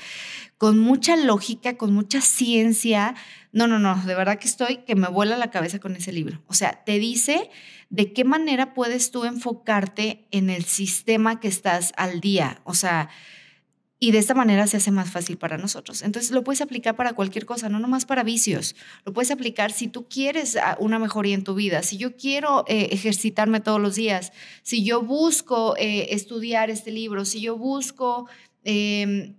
con 0.58 0.80
mucha 0.80 1.16
lógica, 1.16 1.78
con 1.78 1.94
mucha 1.94 2.20
ciencia. 2.20 3.14
No, 3.55 3.67
no, 3.67 3.79
no, 3.79 3.95
de 4.05 4.15
verdad 4.15 4.38
que 4.38 4.50
estoy 4.50 4.79
que 4.85 4.95
me 4.95 5.07
vuela 5.07 5.38
la 5.38 5.50
cabeza 5.50 5.79
con 5.79 5.95
ese 5.95 6.12
libro. 6.12 6.43
O 6.47 6.53
sea, 6.53 6.83
te 6.83 7.00
dice 7.00 7.50
de 7.89 8.12
qué 8.12 8.25
manera 8.25 8.74
puedes 8.74 9.12
tú 9.12 9.24
enfocarte 9.24 10.27
en 10.31 10.50
el 10.50 10.65
sistema 10.65 11.39
que 11.39 11.47
estás 11.47 11.93
al 11.95 12.19
día. 12.19 12.59
O 12.65 12.74
sea, 12.74 13.07
y 13.97 14.12
de 14.12 14.17
esta 14.17 14.33
manera 14.33 14.67
se 14.67 14.75
hace 14.75 14.91
más 14.91 15.09
fácil 15.09 15.38
para 15.38 15.57
nosotros. 15.57 16.01
Entonces 16.01 16.31
lo 16.31 16.43
puedes 16.43 16.59
aplicar 16.59 16.97
para 16.97 17.13
cualquier 17.13 17.45
cosa, 17.45 17.69
no 17.69 17.79
nomás 17.79 18.03
para 18.03 18.24
vicios. 18.24 18.75
Lo 19.05 19.13
puedes 19.13 19.31
aplicar 19.31 19.71
si 19.71 19.88
tú 19.88 20.05
quieres 20.09 20.57
ah, 20.57 20.75
una 20.81 21.00
mejoría 21.00 21.33
en 21.33 21.45
tu 21.45 21.55
vida, 21.55 21.81
si 21.81 21.95
yo 21.95 22.17
quiero 22.17 22.65
eh, 22.67 22.89
ejercitarme 22.91 23.62
todos 23.62 23.79
los 23.79 23.95
días, 23.95 24.33
si 24.63 24.83
yo 24.83 25.01
busco 25.01 25.77
eh, 25.77 26.07
estudiar 26.09 26.69
este 26.69 26.91
libro, 26.91 27.24
si 27.24 27.39
yo 27.39 27.57
busco... 27.57 28.27
Em, 28.65 29.38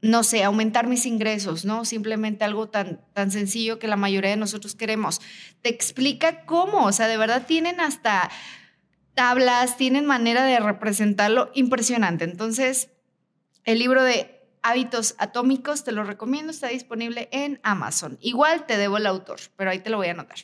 no 0.00 0.22
sé, 0.22 0.44
aumentar 0.44 0.86
mis 0.86 1.06
ingresos, 1.06 1.64
¿no? 1.64 1.84
Simplemente 1.84 2.44
algo 2.44 2.68
tan, 2.68 3.00
tan 3.14 3.30
sencillo 3.30 3.78
que 3.78 3.88
la 3.88 3.96
mayoría 3.96 4.30
de 4.30 4.36
nosotros 4.36 4.74
queremos. 4.74 5.20
Te 5.62 5.70
explica 5.70 6.44
cómo, 6.44 6.84
o 6.84 6.92
sea, 6.92 7.08
de 7.08 7.16
verdad 7.16 7.46
tienen 7.46 7.80
hasta 7.80 8.30
tablas, 9.14 9.76
tienen 9.76 10.06
manera 10.06 10.44
de 10.44 10.60
representarlo 10.60 11.50
impresionante. 11.54 12.24
Entonces, 12.24 12.90
el 13.64 13.80
libro 13.80 14.04
de 14.04 14.38
hábitos 14.62 15.16
atómicos 15.18 15.82
te 15.82 15.92
lo 15.92 16.04
recomiendo, 16.04 16.52
está 16.52 16.68
disponible 16.68 17.28
en 17.32 17.58
Amazon. 17.64 18.18
Igual 18.20 18.66
te 18.66 18.76
debo 18.76 18.98
el 18.98 19.06
autor, 19.06 19.40
pero 19.56 19.70
ahí 19.70 19.80
te 19.80 19.90
lo 19.90 19.96
voy 19.96 20.08
a 20.08 20.12
anotar. 20.12 20.38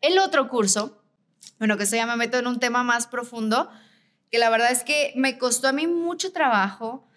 El 0.00 0.18
otro 0.18 0.48
curso, 0.48 1.02
bueno, 1.58 1.76
que 1.76 1.86
se 1.86 1.96
llama 1.96 2.16
me 2.16 2.26
meto 2.26 2.38
en 2.38 2.46
un 2.46 2.60
tema 2.60 2.84
más 2.84 3.06
profundo, 3.06 3.70
que 4.30 4.38
la 4.38 4.50
verdad 4.50 4.70
es 4.70 4.84
que 4.84 5.12
me 5.16 5.36
costó 5.36 5.68
a 5.68 5.72
mí 5.72 5.86
mucho 5.88 6.32
trabajo 6.32 7.09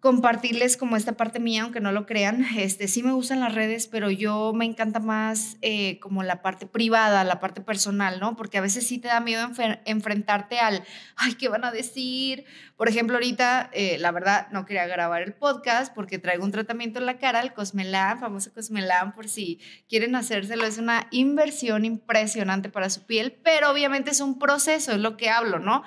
compartirles 0.00 0.78
como 0.78 0.96
esta 0.96 1.12
parte 1.12 1.40
mía, 1.40 1.62
aunque 1.62 1.80
no 1.80 1.92
lo 1.92 2.06
crean. 2.06 2.46
Este, 2.56 2.88
sí 2.88 3.02
me 3.02 3.12
gustan 3.12 3.40
las 3.40 3.54
redes, 3.54 3.86
pero 3.86 4.10
yo 4.10 4.52
me 4.54 4.64
encanta 4.64 4.98
más 4.98 5.56
eh, 5.60 5.98
como 6.00 6.22
la 6.22 6.42
parte 6.42 6.66
privada, 6.66 7.22
la 7.24 7.38
parte 7.38 7.60
personal, 7.60 8.18
¿no? 8.18 8.34
Porque 8.34 8.58
a 8.58 8.62
veces 8.62 8.86
sí 8.86 8.98
te 8.98 9.08
da 9.08 9.20
miedo 9.20 9.48
enfrentarte 9.84 10.58
al, 10.58 10.84
ay, 11.16 11.34
¿qué 11.34 11.48
van 11.48 11.64
a 11.64 11.70
decir? 11.70 12.44
Por 12.76 12.88
ejemplo, 12.88 13.16
ahorita, 13.16 13.70
eh, 13.72 13.98
la 13.98 14.10
verdad, 14.10 14.48
no 14.52 14.64
quería 14.64 14.86
grabar 14.86 15.22
el 15.22 15.34
podcast 15.34 15.94
porque 15.94 16.18
traigo 16.18 16.44
un 16.44 16.52
tratamiento 16.52 16.98
en 16.98 17.06
la 17.06 17.18
cara, 17.18 17.40
el 17.40 17.52
Cosmelan, 17.52 18.18
famoso 18.20 18.52
Cosmelan, 18.54 19.12
por 19.14 19.28
si 19.28 19.60
quieren 19.88 20.16
hacérselo. 20.16 20.64
Es 20.64 20.78
una 20.78 21.08
inversión 21.10 21.84
impresionante 21.84 22.70
para 22.70 22.88
su 22.88 23.04
piel, 23.04 23.38
pero 23.44 23.70
obviamente 23.70 24.10
es 24.10 24.20
un 24.20 24.38
proceso, 24.38 24.92
es 24.92 24.98
lo 24.98 25.18
que 25.18 25.28
hablo, 25.28 25.58
¿no? 25.58 25.82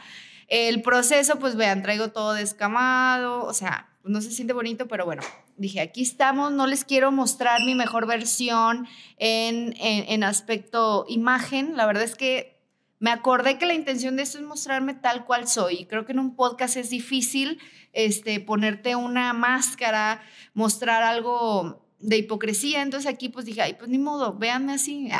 El 0.48 0.84
proceso, 0.84 1.40
pues 1.40 1.56
vean, 1.56 1.82
traigo 1.82 2.10
todo 2.10 2.34
descamado, 2.34 3.44
o 3.44 3.54
sea, 3.54 3.93
no 4.04 4.22
se 4.22 4.32
siente 4.32 4.54
bonito, 4.54 4.88
pero 4.88 5.06
bueno, 5.06 5.24
dije, 5.58 5.80
aquí 5.80 6.02
estamos, 6.02 6.52
no 6.52 6.68
les 6.68 6.84
quiero 6.84 7.12
mostrar 7.12 7.62
mi 7.66 7.76
mejor 7.76 8.06
versión 8.06 8.88
en, 9.18 9.74
en, 9.78 10.24
aspecto 10.24 11.06
imagen, 11.08 11.78
la 11.78 11.86
verdad 11.86 12.04
es 12.04 12.16
que 12.16 12.54
me 13.00 13.12
acordé 13.12 13.58
que 13.58 13.66
la 13.66 13.74
intención 13.74 14.16
de 14.16 14.24
esto 14.24 14.38
es 14.38 14.46
mostrarme 14.46 14.94
tal 14.94 15.26
cual 15.26 15.46
soy. 15.48 15.86
Creo 15.88 16.06
que 16.06 16.14
en 16.14 16.20
un 16.20 16.38
podcast 16.38 16.78
es 16.78 16.90
difícil 16.90 17.60
este, 17.92 18.40
ponerte 18.40 18.96
una 18.96 19.34
máscara, 19.34 20.22
mostrar 20.54 21.04
algo 21.04 21.86
de 22.00 22.18
hipocresía. 22.18 22.82
Entonces 22.82 23.12
aquí 23.12 23.28
pues 23.28 23.46
dije, 23.46 23.62
ay, 23.62 23.74
pues 23.74 23.90
ni 23.90 23.98
modo, 23.98 24.38
véanme 24.38 24.74
así. 24.74 25.10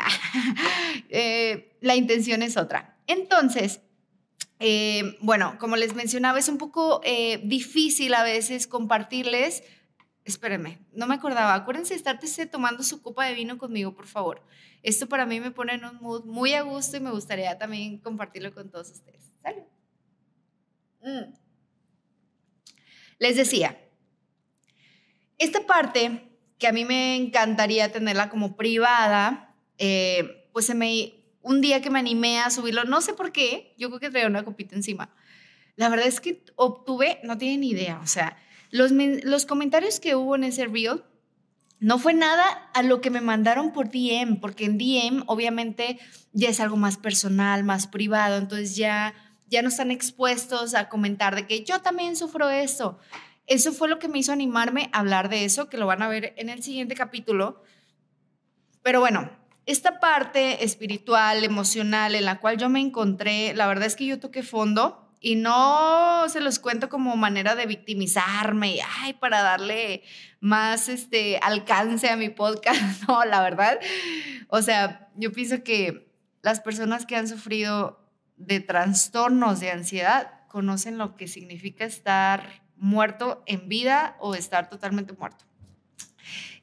Eh, 1.10 1.76
la 1.80 1.94
intención 1.94 2.42
es 2.42 2.56
otra. 2.56 2.96
Entonces, 3.06 3.82
eh, 4.60 5.16
bueno, 5.20 5.56
como 5.58 5.76
les 5.76 5.94
mencionaba, 5.94 6.38
es 6.38 6.48
un 6.48 6.58
poco 6.58 7.00
eh, 7.04 7.40
difícil 7.44 8.14
a 8.14 8.22
veces 8.22 8.66
compartirles. 8.66 9.62
Espérenme, 10.24 10.78
no 10.92 11.06
me 11.06 11.14
acordaba. 11.14 11.54
Acuérdense 11.54 11.94
de 11.94 11.98
estarse 11.98 12.46
tomando 12.46 12.82
su 12.82 13.02
copa 13.02 13.26
de 13.26 13.34
vino 13.34 13.58
conmigo, 13.58 13.94
por 13.94 14.06
favor. 14.06 14.42
Esto 14.82 15.08
para 15.08 15.26
mí 15.26 15.40
me 15.40 15.50
pone 15.50 15.74
en 15.74 15.84
un 15.84 15.96
mood 16.00 16.24
muy 16.24 16.54
a 16.54 16.62
gusto 16.62 16.96
y 16.96 17.00
me 17.00 17.10
gustaría 17.10 17.58
también 17.58 17.98
compartirlo 17.98 18.54
con 18.54 18.70
todos 18.70 18.90
ustedes. 18.90 19.32
Salud. 19.42 19.62
Mm. 21.02 21.34
Les 23.18 23.36
decía, 23.36 23.78
esta 25.38 25.66
parte 25.66 26.30
que 26.58 26.66
a 26.66 26.72
mí 26.72 26.84
me 26.84 27.16
encantaría 27.16 27.92
tenerla 27.92 28.30
como 28.30 28.56
privada, 28.56 29.54
eh, 29.78 30.48
pues 30.52 30.66
se 30.66 30.74
me 30.74 31.23
un 31.44 31.60
día 31.60 31.80
que 31.80 31.90
me 31.90 31.98
animé 31.98 32.40
a 32.40 32.50
subirlo, 32.50 32.84
no 32.84 33.00
sé 33.00 33.14
por 33.14 33.30
qué, 33.30 33.74
yo 33.78 33.88
creo 33.88 34.00
que 34.00 34.10
traía 34.10 34.26
una 34.26 34.44
copita 34.44 34.74
encima. 34.74 35.14
La 35.76 35.88
verdad 35.88 36.06
es 36.06 36.20
que 36.20 36.42
obtuve, 36.56 37.20
no 37.22 37.38
tienen 37.38 37.62
idea, 37.62 38.00
o 38.02 38.06
sea, 38.06 38.36
los, 38.70 38.90
los 38.90 39.46
comentarios 39.46 40.00
que 40.00 40.16
hubo 40.16 40.34
en 40.34 40.44
ese 40.44 40.66
reel 40.66 41.04
no 41.80 41.98
fue 41.98 42.14
nada 42.14 42.44
a 42.72 42.82
lo 42.82 43.00
que 43.00 43.10
me 43.10 43.20
mandaron 43.20 43.72
por 43.72 43.90
DM, 43.90 44.40
porque 44.40 44.64
en 44.64 44.78
DM 44.78 45.24
obviamente 45.26 45.98
ya 46.32 46.48
es 46.48 46.60
algo 46.60 46.76
más 46.76 46.96
personal, 46.96 47.62
más 47.62 47.86
privado, 47.86 48.38
entonces 48.38 48.74
ya, 48.74 49.14
ya 49.48 49.60
no 49.60 49.68
están 49.68 49.90
expuestos 49.90 50.74
a 50.74 50.88
comentar 50.88 51.34
de 51.34 51.46
que 51.46 51.62
yo 51.62 51.82
también 51.82 52.16
sufro 52.16 52.48
esto. 52.48 52.98
Eso 53.46 53.72
fue 53.72 53.88
lo 53.88 53.98
que 53.98 54.08
me 54.08 54.18
hizo 54.18 54.32
animarme 54.32 54.88
a 54.92 55.00
hablar 55.00 55.28
de 55.28 55.44
eso, 55.44 55.68
que 55.68 55.76
lo 55.76 55.86
van 55.86 56.00
a 56.00 56.08
ver 56.08 56.32
en 56.38 56.48
el 56.48 56.62
siguiente 56.62 56.94
capítulo. 56.94 57.62
Pero 58.82 59.00
bueno, 59.00 59.30
esta 59.66 59.98
parte 60.00 60.64
espiritual, 60.64 61.42
emocional 61.42 62.14
en 62.14 62.24
la 62.24 62.38
cual 62.40 62.58
yo 62.58 62.68
me 62.68 62.80
encontré, 62.80 63.54
la 63.54 63.66
verdad 63.66 63.86
es 63.86 63.96
que 63.96 64.06
yo 64.06 64.20
toqué 64.20 64.42
fondo 64.42 65.00
y 65.20 65.36
no 65.36 66.28
se 66.28 66.40
los 66.40 66.58
cuento 66.58 66.90
como 66.90 67.16
manera 67.16 67.54
de 67.54 67.64
victimizarme, 67.64 68.80
ay, 69.00 69.14
para 69.14 69.40
darle 69.40 70.02
más 70.40 70.90
este 70.90 71.38
alcance 71.38 72.10
a 72.10 72.16
mi 72.16 72.28
podcast, 72.28 73.02
no, 73.08 73.24
la 73.24 73.40
verdad. 73.40 73.80
O 74.48 74.60
sea, 74.60 75.08
yo 75.16 75.32
pienso 75.32 75.64
que 75.64 76.12
las 76.42 76.60
personas 76.60 77.06
que 77.06 77.16
han 77.16 77.26
sufrido 77.26 78.04
de 78.36 78.60
trastornos 78.60 79.60
de 79.60 79.70
ansiedad 79.70 80.46
conocen 80.48 80.98
lo 80.98 81.16
que 81.16 81.26
significa 81.26 81.86
estar 81.86 82.62
muerto 82.76 83.42
en 83.46 83.68
vida 83.68 84.16
o 84.20 84.34
estar 84.34 84.68
totalmente 84.68 85.14
muerto 85.14 85.46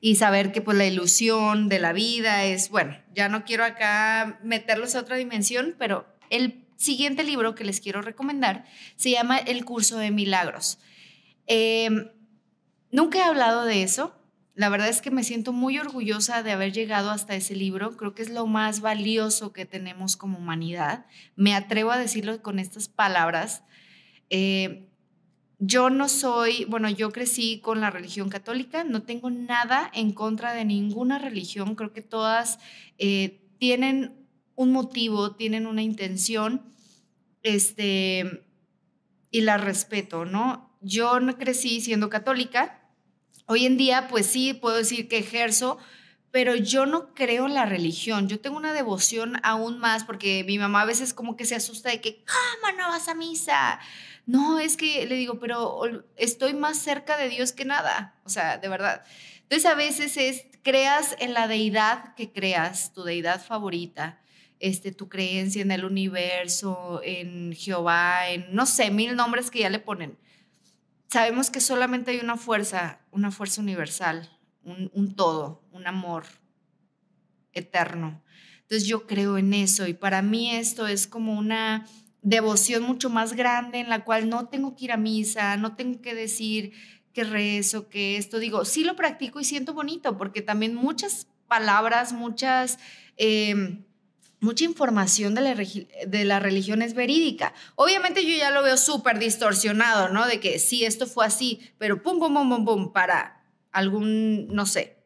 y 0.02 0.16
saber 0.16 0.52
que 0.52 0.62
pues 0.62 0.76
la 0.78 0.86
ilusión 0.86 1.70
de 1.70 1.80
la 1.80 1.94
vida 1.94 2.44
es, 2.44 2.70
bueno, 2.70 2.98
ya 3.14 3.30
no 3.30 3.46
quiero 3.46 3.64
acá 3.64 4.40
meterlos 4.44 4.96
a 4.96 5.02
otra 5.02 5.16
dimensión, 5.16 5.76
pero 5.78 6.08
el 6.32 6.66
siguiente 6.76 7.24
libro 7.24 7.54
que 7.54 7.64
les 7.64 7.80
quiero 7.80 8.02
recomendar 8.02 8.66
se 8.96 9.12
llama 9.12 9.38
El 9.38 9.64
curso 9.64 9.98
de 9.98 10.10
milagros. 10.10 10.80
Em, 11.46 12.10
nunca 12.92 13.20
he 13.20 13.24
hablado 13.24 13.64
de 13.66 13.84
eso. 13.84 14.16
La 14.56 14.70
verdad 14.70 14.90
es 14.90 15.02
que 15.02 15.12
me 15.12 15.24
siento 15.24 15.54
muy 15.54 15.78
orgullosa 15.78 16.44
de 16.44 16.52
haber 16.52 16.74
llegado 16.74 17.12
hasta 17.12 17.36
ese 17.36 17.56
libro. 17.56 17.96
Creo 17.96 18.16
que 18.16 18.24
es 18.24 18.30
lo 18.30 18.48
más 18.48 18.82
valioso 18.82 19.54
que 19.54 19.66
tenemos 19.66 20.18
como 20.18 20.40
humanidad. 20.40 21.06
Me 21.36 21.54
atrevo 21.54 21.92
a 21.92 21.98
decirlo 21.98 22.42
con 22.42 22.58
estas 22.58 22.90
palabras. 22.90 23.64
Eh, 24.30 24.91
yo 25.64 25.92
no 25.92 26.10
soy, 26.10 26.66
bueno, 26.66 26.90
yo 26.90 27.12
crecí 27.12 27.60
con 27.60 27.82
la 27.82 27.92
religión 27.92 28.30
católica, 28.30 28.84
no 28.84 29.04
tengo 29.04 29.30
nada 29.30 29.92
en 29.94 30.12
contra 30.12 30.54
de 30.54 30.66
ninguna 30.66 31.20
religión, 31.20 31.76
creo 31.76 31.94
que 31.94 32.02
todas 32.02 32.58
eh, 32.98 33.48
tienen 33.60 34.28
un 34.56 34.72
motivo, 34.72 35.36
tienen 35.36 35.68
una 35.68 35.84
intención, 35.84 36.64
este, 37.44 38.44
y 39.30 39.42
la 39.42 39.58
respeto, 39.58 40.26
¿no? 40.26 40.76
Yo 40.82 41.20
crecí 41.38 41.80
siendo 41.80 42.10
católica, 42.10 42.82
hoy 43.46 43.68
en 43.68 43.78
día 43.78 44.08
pues 44.08 44.26
sí 44.26 44.56
puedo 44.56 44.78
decir 44.78 45.08
que 45.08 45.20
ejerzo, 45.20 45.78
pero 46.32 46.56
yo 46.56 46.88
no 46.88 47.14
creo 47.14 47.46
en 47.46 47.54
la 47.54 47.68
religión, 47.68 48.28
yo 48.28 48.40
tengo 48.40 48.58
una 48.58 48.74
devoción 48.74 49.34
aún 49.44 49.78
más 49.78 50.06
porque 50.06 50.44
mi 50.44 50.58
mamá 50.58 50.82
a 50.82 50.86
veces 50.86 51.14
como 51.14 51.38
que 51.38 51.46
se 51.46 51.54
asusta 51.54 51.92
de 51.92 52.02
que, 52.02 52.26
¿cómo 52.26 52.76
no 52.80 52.88
vas 52.88 53.08
a 53.10 53.14
misa? 53.14 53.80
No, 54.26 54.60
es 54.60 54.78
que 54.78 55.06
le 55.06 55.16
digo, 55.16 55.40
pero 55.40 55.82
estoy 56.16 56.54
más 56.54 56.78
cerca 56.78 57.18
de 57.18 57.30
Dios 57.30 57.52
que 57.52 57.66
nada, 57.66 58.20
o 58.24 58.30
sea, 58.30 58.58
de 58.58 58.68
verdad. 58.68 59.04
Entonces 59.42 59.66
a 59.66 59.76
veces 59.76 60.18
es, 60.18 60.46
creas 60.64 61.16
en 61.20 61.34
la 61.34 61.48
deidad 61.48 62.16
que 62.16 62.32
creas, 62.32 62.94
tu 62.94 63.04
deidad 63.04 63.44
favorita, 63.44 64.22
este, 64.60 64.92
tu 64.92 65.10
creencia 65.10 65.62
en 65.62 65.72
el 65.72 65.84
universo, 65.84 67.02
en 67.04 67.54
Jehová, 67.54 68.30
en 68.30 68.54
no 68.54 68.66
sé, 68.66 68.92
mil 68.92 69.16
nombres 69.16 69.50
que 69.50 69.60
ya 69.60 69.70
le 69.70 69.80
ponen. 69.80 70.18
Sabemos 71.10 71.50
que 71.50 71.60
solamente 71.60 72.12
hay 72.12 72.20
una 72.20 72.38
fuerza, 72.38 73.02
una 73.12 73.32
fuerza 73.32 73.60
universal, 73.60 74.30
un, 74.64 74.90
un 74.94 75.16
todo, 75.16 75.64
un 75.72 75.88
amor 75.88 76.26
eterno. 77.54 78.24
Entonces 78.62 78.88
yo 78.88 79.08
creo 79.08 79.38
en 79.38 79.54
eso 79.54 79.88
y 79.88 79.94
para 79.94 80.22
mí 80.22 80.56
esto 80.56 80.88
es 80.88 81.08
como 81.08 81.34
una 81.34 81.86
devoción 82.22 82.84
mucho 82.84 83.10
más 83.10 83.34
grande 83.34 83.80
en 83.80 83.90
la 83.90 84.04
cual 84.04 84.30
no 84.30 84.48
tengo 84.48 84.76
que 84.76 84.86
ir 84.86 84.92
a 84.92 84.98
misa, 84.98 85.58
no 85.58 85.76
tengo 85.76 86.02
que 86.02 86.14
decir 86.14 86.74
que 87.14 87.24
rezo, 87.24 87.90
que 87.90 88.18
esto, 88.18 88.40
digo, 88.40 88.64
sí 88.64 88.84
lo 88.84 88.96
practico 88.96 89.40
y 89.40 89.44
siento 89.44 89.74
bonito, 89.74 90.18
porque 90.18 90.42
también 90.42 90.76
muchas 90.76 91.28
palabras, 91.48 92.14
muchas... 92.14 92.80
Em, 93.18 93.84
mucha 94.40 94.64
información 94.64 95.36
de 95.36 95.42
la, 95.42 95.56
de 96.08 96.26
la 96.26 96.40
religión 96.40 96.82
es 96.82 96.96
verídica. 96.96 97.54
Obviamente 97.76 98.26
yo 98.26 98.36
ya 98.36 98.50
lo 98.50 98.64
veo 98.64 98.76
súper 98.76 99.20
distorsionado, 99.20 100.10
¿no? 100.10 100.26
De 100.26 100.40
que 100.40 100.58
sí, 100.58 100.84
esto 100.84 101.06
fue 101.06 101.28
así, 101.28 101.62
pero 101.78 102.02
pum, 102.02 102.18
pum, 102.18 102.34
pum, 102.34 102.50
pum, 102.50 102.66
pum, 102.66 102.92
para 102.92 103.44
algún, 103.72 104.48
no 104.48 104.66
sé, 104.66 104.98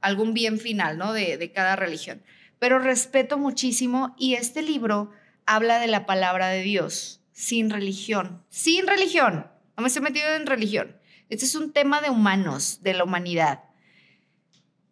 algún 0.00 0.34
bien 0.34 0.58
final, 0.58 0.98
¿no? 0.98 1.12
De, 1.12 1.36
de 1.36 1.52
cada 1.52 1.76
religión. 1.76 2.20
Pero 2.58 2.80
respeto 2.80 3.38
muchísimo 3.38 4.16
y 4.18 4.34
este 4.34 4.60
libro 4.60 5.12
habla 5.50 5.80
de 5.80 5.88
la 5.88 6.06
palabra 6.06 6.46
de 6.46 6.62
Dios, 6.62 7.22
sin 7.32 7.70
religión, 7.70 8.44
sin 8.50 8.86
religión. 8.86 9.48
No 9.76 9.82
me 9.82 9.88
estoy 9.88 10.00
metido 10.00 10.28
en 10.36 10.46
religión. 10.46 10.96
Este 11.28 11.44
es 11.44 11.56
un 11.56 11.72
tema 11.72 12.00
de 12.00 12.08
humanos, 12.08 12.78
de 12.82 12.94
la 12.94 13.02
humanidad. 13.02 13.64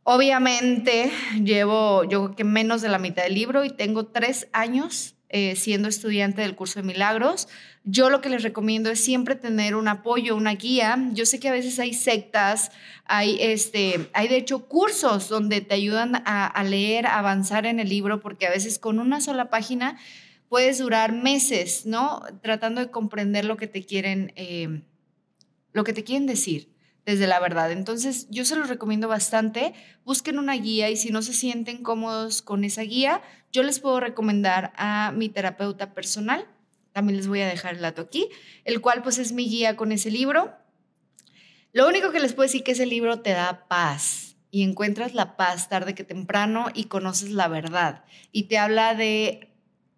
Obviamente 0.02 1.12
llevo 1.44 2.02
yo 2.02 2.34
que 2.34 2.42
menos 2.42 2.82
de 2.82 2.88
la 2.88 2.98
mitad 2.98 3.22
del 3.22 3.34
libro 3.34 3.64
y 3.64 3.70
tengo 3.70 4.06
tres 4.06 4.48
años 4.52 5.14
eh, 5.28 5.54
siendo 5.54 5.88
estudiante 5.88 6.42
del 6.42 6.56
curso 6.56 6.80
de 6.80 6.86
milagros. 6.86 7.46
Yo 7.84 8.10
lo 8.10 8.20
que 8.20 8.28
les 8.28 8.42
recomiendo 8.42 8.90
es 8.90 9.04
siempre 9.04 9.36
tener 9.36 9.76
un 9.76 9.86
apoyo, 9.86 10.34
una 10.34 10.56
guía. 10.56 10.98
Yo 11.12 11.24
sé 11.24 11.38
que 11.38 11.50
a 11.50 11.52
veces 11.52 11.78
hay 11.78 11.94
sectas, 11.94 12.72
hay, 13.04 13.36
este, 13.40 14.10
hay 14.12 14.26
de 14.26 14.38
hecho 14.38 14.66
cursos 14.66 15.28
donde 15.28 15.60
te 15.60 15.74
ayudan 15.74 16.16
a, 16.24 16.46
a 16.46 16.64
leer, 16.64 17.06
a 17.06 17.20
avanzar 17.20 17.64
en 17.64 17.78
el 17.78 17.88
libro, 17.88 18.18
porque 18.18 18.48
a 18.48 18.50
veces 18.50 18.80
con 18.80 18.98
una 18.98 19.20
sola 19.20 19.50
página 19.50 19.98
puedes 20.48 20.78
durar 20.78 21.12
meses, 21.12 21.86
¿no? 21.86 22.22
Tratando 22.42 22.80
de 22.80 22.90
comprender 22.90 23.44
lo 23.44 23.56
que 23.56 23.66
te 23.66 23.84
quieren, 23.84 24.32
eh, 24.36 24.82
lo 25.72 25.84
que 25.84 25.92
te 25.92 26.04
quieren 26.04 26.26
decir 26.26 26.72
desde 27.04 27.26
la 27.26 27.40
verdad. 27.40 27.72
Entonces, 27.72 28.26
yo 28.30 28.44
se 28.44 28.56
los 28.56 28.68
recomiendo 28.68 29.08
bastante. 29.08 29.72
Busquen 30.04 30.38
una 30.38 30.54
guía 30.54 30.90
y 30.90 30.96
si 30.96 31.10
no 31.10 31.22
se 31.22 31.32
sienten 31.32 31.82
cómodos 31.82 32.42
con 32.42 32.64
esa 32.64 32.82
guía, 32.82 33.22
yo 33.50 33.62
les 33.62 33.80
puedo 33.80 33.98
recomendar 33.98 34.72
a 34.76 35.12
mi 35.16 35.30
terapeuta 35.30 35.94
personal. 35.94 36.46
También 36.92 37.16
les 37.16 37.26
voy 37.26 37.40
a 37.40 37.48
dejar 37.48 37.76
el 37.76 37.80
dato 37.80 38.02
aquí, 38.02 38.28
el 38.64 38.80
cual 38.80 39.02
pues 39.02 39.18
es 39.18 39.32
mi 39.32 39.48
guía 39.48 39.76
con 39.76 39.92
ese 39.92 40.10
libro. 40.10 40.54
Lo 41.72 41.88
único 41.88 42.10
que 42.10 42.20
les 42.20 42.32
puedo 42.32 42.46
decir 42.46 42.62
que 42.62 42.72
ese 42.72 42.86
libro 42.86 43.20
te 43.20 43.30
da 43.30 43.68
paz 43.68 44.36
y 44.50 44.62
encuentras 44.62 45.14
la 45.14 45.36
paz 45.36 45.68
tarde 45.68 45.94
que 45.94 46.04
temprano 46.04 46.68
y 46.74 46.84
conoces 46.84 47.30
la 47.30 47.48
verdad. 47.48 48.04
Y 48.32 48.44
te 48.44 48.58
habla 48.58 48.94
de 48.94 49.47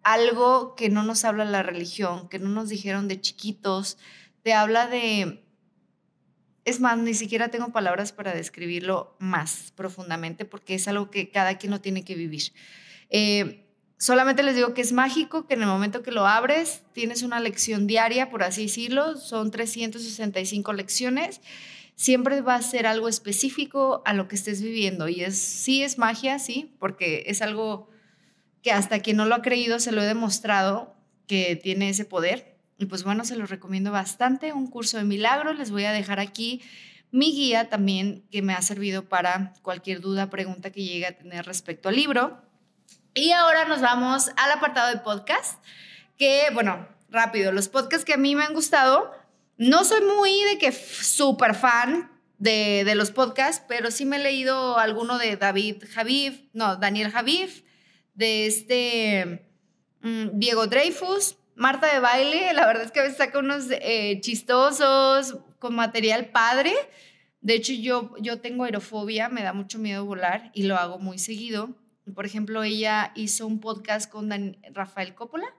algo 0.03 0.75
que 0.75 0.89
no 0.89 1.03
nos 1.03 1.25
habla 1.25 1.45
la 1.45 1.63
religión, 1.63 2.27
que 2.29 2.39
no 2.39 2.49
nos 2.49 2.69
dijeron 2.69 3.07
de 3.07 3.21
chiquitos. 3.21 3.97
Te 4.43 4.53
habla 4.53 4.87
de... 4.87 5.43
Es 6.63 6.79
más, 6.79 6.97
ni 6.97 7.13
siquiera 7.13 7.49
tengo 7.49 7.71
palabras 7.71 8.11
para 8.11 8.33
describirlo 8.33 9.15
más 9.19 9.73
profundamente 9.75 10.45
porque 10.45 10.75
es 10.75 10.87
algo 10.87 11.09
que 11.09 11.29
cada 11.29 11.57
quien 11.57 11.71
lo 11.71 11.81
tiene 11.81 12.03
que 12.03 12.15
vivir. 12.15 12.53
Eh, 13.09 13.65
solamente 13.97 14.43
les 14.43 14.55
digo 14.55 14.75
que 14.75 14.81
es 14.81 14.93
mágico, 14.93 15.47
que 15.47 15.55
en 15.55 15.61
el 15.61 15.67
momento 15.67 16.03
que 16.03 16.11
lo 16.11 16.27
abres 16.27 16.83
tienes 16.93 17.23
una 17.23 17.39
lección 17.39 17.87
diaria, 17.87 18.29
por 18.29 18.43
así 18.43 18.63
decirlo, 18.63 19.17
son 19.17 19.49
365 19.49 20.73
lecciones 20.73 21.41
siempre 22.01 22.41
va 22.41 22.55
a 22.55 22.61
ser 22.63 22.87
algo 22.87 23.07
específico 23.07 24.01
a 24.05 24.13
lo 24.13 24.27
que 24.27 24.35
estés 24.35 24.61
viviendo. 24.61 25.07
Y 25.07 25.21
es, 25.21 25.37
sí 25.37 25.83
es 25.83 25.99
magia, 25.99 26.39
sí, 26.39 26.73
porque 26.79 27.25
es 27.27 27.43
algo 27.43 27.89
que 28.61 28.71
hasta 28.71 28.99
quien 28.99 29.17
no 29.17 29.25
lo 29.25 29.35
ha 29.35 29.41
creído 29.41 29.79
se 29.79 29.91
lo 29.91 30.01
he 30.01 30.05
demostrado 30.05 30.95
que 31.27 31.55
tiene 31.55 31.89
ese 31.89 32.05
poder. 32.05 32.57
Y 32.77 32.85
pues 32.85 33.03
bueno, 33.03 33.25
se 33.25 33.35
lo 33.35 33.45
recomiendo 33.45 33.91
bastante, 33.91 34.53
un 34.53 34.67
curso 34.67 34.97
de 34.97 35.03
milagros. 35.03 35.57
Les 35.57 35.71
voy 35.71 35.85
a 35.85 35.91
dejar 35.91 36.19
aquí 36.19 36.61
mi 37.11 37.31
guía 37.31 37.69
también 37.69 38.25
que 38.31 38.41
me 38.41 38.53
ha 38.53 38.61
servido 38.61 39.07
para 39.07 39.53
cualquier 39.61 40.01
duda, 40.01 40.29
pregunta 40.29 40.71
que 40.71 40.83
llegue 40.83 41.05
a 41.05 41.17
tener 41.17 41.45
respecto 41.45 41.89
al 41.89 41.95
libro. 41.95 42.41
Y 43.13 43.31
ahora 43.31 43.65
nos 43.65 43.81
vamos 43.81 44.31
al 44.37 44.51
apartado 44.51 44.89
de 44.89 44.97
podcast, 44.97 45.63
que 46.17 46.45
bueno, 46.53 46.87
rápido, 47.09 47.51
los 47.51 47.67
podcasts 47.67 48.05
que 48.05 48.13
a 48.13 48.17
mí 48.17 48.35
me 48.35 48.43
han 48.43 48.53
gustado 48.53 49.11
no 49.57 49.83
soy 49.83 50.01
muy 50.01 50.43
de 50.45 50.57
que 50.57 50.71
súper 50.71 51.53
fan 51.53 52.09
de, 52.39 52.83
de, 52.85 52.95
los 52.95 53.11
podcasts, 53.11 53.63
pero 53.67 53.91
sí 53.91 54.05
me 54.05 54.15
he 54.15 54.19
leído 54.19 54.79
alguno 54.79 55.19
de 55.19 55.35
David 55.35 55.83
Javiv, 55.93 56.49
no, 56.53 56.77
Daniel 56.77 57.11
Javiv, 57.11 57.63
de 58.13 58.45
este 58.45 59.45
mm, 60.01 60.29
Diego 60.33 60.67
Dreyfus, 60.67 61.37
Marta 61.55 61.93
de 61.93 61.99
Baile, 61.99 62.53
la 62.53 62.65
verdad 62.65 62.83
es 62.83 62.91
que 62.91 63.01
a 63.01 63.03
veces 63.03 63.29
unos 63.35 63.67
eh, 63.69 64.19
chistosos, 64.21 65.37
con 65.59 65.75
material 65.75 66.29
padre. 66.31 66.73
De 67.41 67.53
hecho, 67.53 67.73
yo, 67.73 68.13
yo 68.19 68.41
tengo 68.41 68.63
aerofobia, 68.63 69.29
me 69.29 69.43
da 69.43 69.53
mucho 69.53 69.79
miedo 69.79 70.05
volar 70.05 70.51
y 70.53 70.63
lo 70.63 70.77
hago 70.77 70.99
muy 70.99 71.19
seguido. 71.19 71.75
Por 72.15 72.25
ejemplo, 72.25 72.63
ella 72.63 73.11
hizo 73.15 73.45
un 73.45 73.59
podcast 73.59 74.11
con 74.11 74.57
Rafael 74.73 75.13
Coppola 75.13 75.53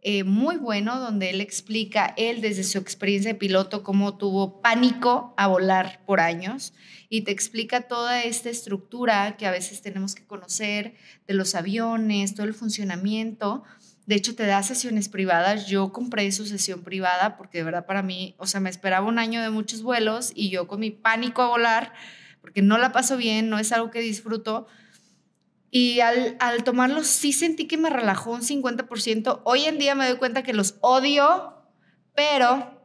eh, 0.00 0.22
muy 0.22 0.56
bueno 0.56 1.00
donde 1.00 1.30
él 1.30 1.40
explica, 1.40 2.14
él 2.16 2.40
desde 2.40 2.62
su 2.62 2.78
experiencia 2.78 3.32
de 3.32 3.38
piloto, 3.38 3.82
cómo 3.82 4.16
tuvo 4.16 4.60
pánico 4.62 5.34
a 5.36 5.48
volar 5.48 6.04
por 6.06 6.20
años 6.20 6.72
y 7.08 7.22
te 7.22 7.32
explica 7.32 7.82
toda 7.82 8.22
esta 8.22 8.48
estructura 8.48 9.36
que 9.36 9.46
a 9.46 9.50
veces 9.50 9.82
tenemos 9.82 10.14
que 10.14 10.24
conocer 10.24 10.94
de 11.26 11.34
los 11.34 11.56
aviones, 11.56 12.34
todo 12.34 12.46
el 12.46 12.54
funcionamiento. 12.54 13.64
De 14.06 14.14
hecho, 14.14 14.36
te 14.36 14.46
da 14.46 14.62
sesiones 14.62 15.08
privadas. 15.08 15.66
Yo 15.66 15.92
compré 15.92 16.30
su 16.30 16.46
sesión 16.46 16.82
privada 16.84 17.36
porque 17.36 17.58
de 17.58 17.64
verdad 17.64 17.84
para 17.84 18.02
mí, 18.02 18.36
o 18.38 18.46
sea, 18.46 18.60
me 18.60 18.70
esperaba 18.70 19.06
un 19.06 19.18
año 19.18 19.42
de 19.42 19.50
muchos 19.50 19.82
vuelos 19.82 20.32
y 20.34 20.48
yo 20.48 20.68
con 20.68 20.78
mi 20.78 20.90
pánico 20.90 21.42
a 21.42 21.48
volar, 21.48 21.92
porque 22.40 22.62
no 22.62 22.78
la 22.78 22.92
paso 22.92 23.16
bien, 23.16 23.48
no 23.48 23.58
es 23.58 23.72
algo 23.72 23.90
que 23.90 24.00
disfruto, 24.00 24.68
y 25.70 26.00
al, 26.00 26.36
al 26.40 26.64
tomarlos 26.64 27.06
sí 27.06 27.32
sentí 27.32 27.66
que 27.66 27.76
me 27.76 27.90
relajó 27.90 28.30
un 28.30 28.42
50%. 28.42 29.42
Hoy 29.44 29.64
en 29.64 29.78
día 29.78 29.94
me 29.94 30.08
doy 30.08 30.18
cuenta 30.18 30.42
que 30.42 30.52
los 30.52 30.76
odio, 30.80 31.54
pero 32.14 32.78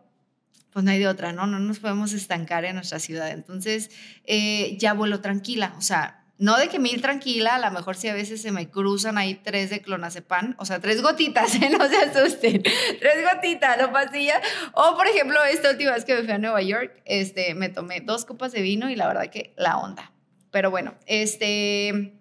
pues 0.72 0.84
no 0.84 0.92
hay 0.92 1.00
de 1.00 1.08
otra, 1.08 1.32
¿no? 1.32 1.46
No 1.46 1.60
nos 1.60 1.80
podemos 1.80 2.14
estancar 2.14 2.66
en 2.66 2.76
nuestra 2.76 3.00
ciudad. 3.00 3.30
Entonces 3.30 3.92
eh, 4.26 4.76
ya 4.80 4.94
vuelo 4.94 5.22
tranquila, 5.22 5.76
o 5.78 5.82
sea, 5.82 6.24
no 6.40 6.58
de 6.58 6.68
que 6.68 6.80
mil 6.80 7.00
tranquila, 7.02 7.56
a 7.56 7.60
lo 7.60 7.72
mejor 7.72 7.96
sí 7.96 8.10
a 8.10 8.14
veces 8.14 8.42
se 8.42 8.52
me 8.52 8.70
cruzan 8.70 9.18
ahí 9.18 9.36
tres 9.36 9.70
de 9.70 9.82
clonazepam, 9.82 10.56
o 10.58 10.66
sea, 10.66 10.80
tres 10.80 11.02
gotitas, 11.02 11.56
¿eh? 11.62 11.70
no 11.70 11.88
se 11.88 11.96
asusten, 11.96 12.64
tres 12.64 13.34
gotitas, 13.34 13.78
no 13.80 13.92
pastillas. 13.94 14.42
O, 14.74 14.96
por 14.98 15.08
ejemplo, 15.08 15.42
esta 15.44 15.70
última 15.70 15.92
vez 15.92 16.06
que 16.06 16.16
me 16.16 16.24
fui 16.24 16.32
a 16.32 16.40
Nueva 16.40 16.62
York, 16.62 17.02
este, 17.06 17.54
me 17.54 17.70
tomé 17.70 18.02
dos 18.02 18.26
copas 18.26 18.52
de 18.52 18.62
vino 18.62 18.90
y 18.90 18.96
la 18.96 19.08
verdad 19.08 19.30
que 19.30 19.54
la 19.58 19.78
onda. 19.78 20.12
Pero 20.52 20.70
bueno, 20.70 20.96
este, 21.06 22.14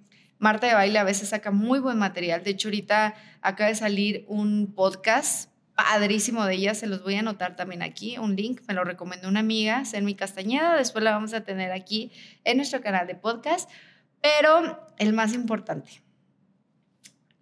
Marta 0.43 0.67
de 0.67 0.75
Baile 0.75 0.99
a 0.99 1.05
veces 1.05 1.29
saca 1.29 1.53
muy 1.53 1.79
buen 1.79 1.99
material. 1.99 2.43
De 2.43 2.51
hecho, 2.51 2.67
ahorita 2.67 3.15
acaba 3.43 3.69
de 3.69 3.77
salir 3.77 4.25
un 4.27 4.75
podcast 4.75 5.49
padrísimo 5.77 6.45
de 6.45 6.55
ella, 6.55 6.75
se 6.75 6.89
los 6.89 7.05
voy 7.05 7.15
a 7.15 7.21
anotar 7.21 7.55
también 7.55 7.81
aquí, 7.81 8.19
un 8.19 8.35
link, 8.35 8.61
me 8.67 8.75
lo 8.75 8.83
recomendó 8.83 9.29
una 9.29 9.39
amiga, 9.39 9.85
mi 10.03 10.17
Castañeda, 10.17 10.75
después 10.75 11.05
la 11.05 11.13
vamos 11.13 11.33
a 11.33 11.43
tener 11.45 11.71
aquí 11.71 12.11
en 12.43 12.57
nuestro 12.57 12.81
canal 12.81 13.07
de 13.07 13.15
podcast, 13.15 13.71
pero 14.21 14.85
el 14.99 15.13
más 15.13 15.33
importante, 15.33 16.03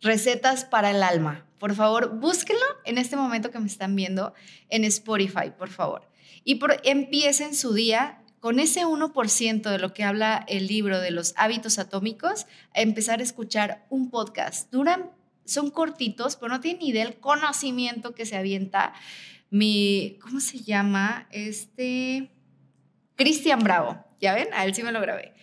recetas 0.02 0.66
para 0.66 0.90
el 0.90 1.02
alma. 1.02 1.46
Por 1.58 1.74
favor, 1.74 2.18
búsquenlo 2.18 2.66
en 2.84 2.98
este 2.98 3.16
momento 3.16 3.50
que 3.50 3.60
me 3.60 3.66
están 3.66 3.96
viendo 3.96 4.34
en 4.68 4.84
Spotify, 4.84 5.52
por 5.56 5.70
favor. 5.70 6.06
Y 6.44 6.56
por, 6.56 6.76
empiecen 6.84 7.54
su 7.54 7.72
día 7.72 8.19
con 8.40 8.59
ese 8.59 8.87
1% 8.87 9.70
de 9.70 9.79
lo 9.79 9.92
que 9.92 10.03
habla 10.03 10.44
el 10.48 10.66
libro 10.66 10.98
de 10.98 11.11
los 11.11 11.35
hábitos 11.37 11.79
atómicos, 11.79 12.46
empezar 12.74 13.20
a 13.20 13.22
escuchar 13.22 13.87
un 13.90 14.11
podcast. 14.11 14.72
Duran, 14.72 15.11
son 15.44 15.70
cortitos, 15.70 16.37
pero 16.37 16.48
no 16.48 16.61
tienen 16.61 16.81
ni 16.81 16.88
idea 16.88 17.05
del 17.05 17.18
conocimiento 17.18 18.14
que 18.14 18.24
se 18.24 18.37
avienta 18.37 18.94
mi, 19.50 20.18
¿cómo 20.22 20.40
se 20.40 20.61
llama? 20.61 21.29
Este, 21.31 22.31
Cristian 23.16 23.61
Bravo. 23.61 24.05
¿Ya 24.20 24.35
ven? 24.35 24.48
A 24.55 24.64
él 24.64 24.74
sí 24.74 24.83
me 24.83 24.92
lo 24.92 25.00
grabé. 25.00 25.35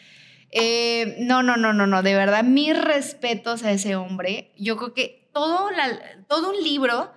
Eh, 0.51 1.17
no, 1.19 1.43
no, 1.43 1.57
no, 1.57 1.73
no, 1.73 1.87
no, 1.87 2.03
de 2.03 2.15
verdad, 2.15 2.43
mis 2.43 2.79
respetos 2.79 3.63
a 3.63 3.71
ese 3.71 3.95
hombre. 3.95 4.53
Yo 4.57 4.77
creo 4.77 4.93
que 4.93 5.29
todo, 5.33 5.69
todo 6.27 6.51
un 6.51 6.63
libro 6.63 7.11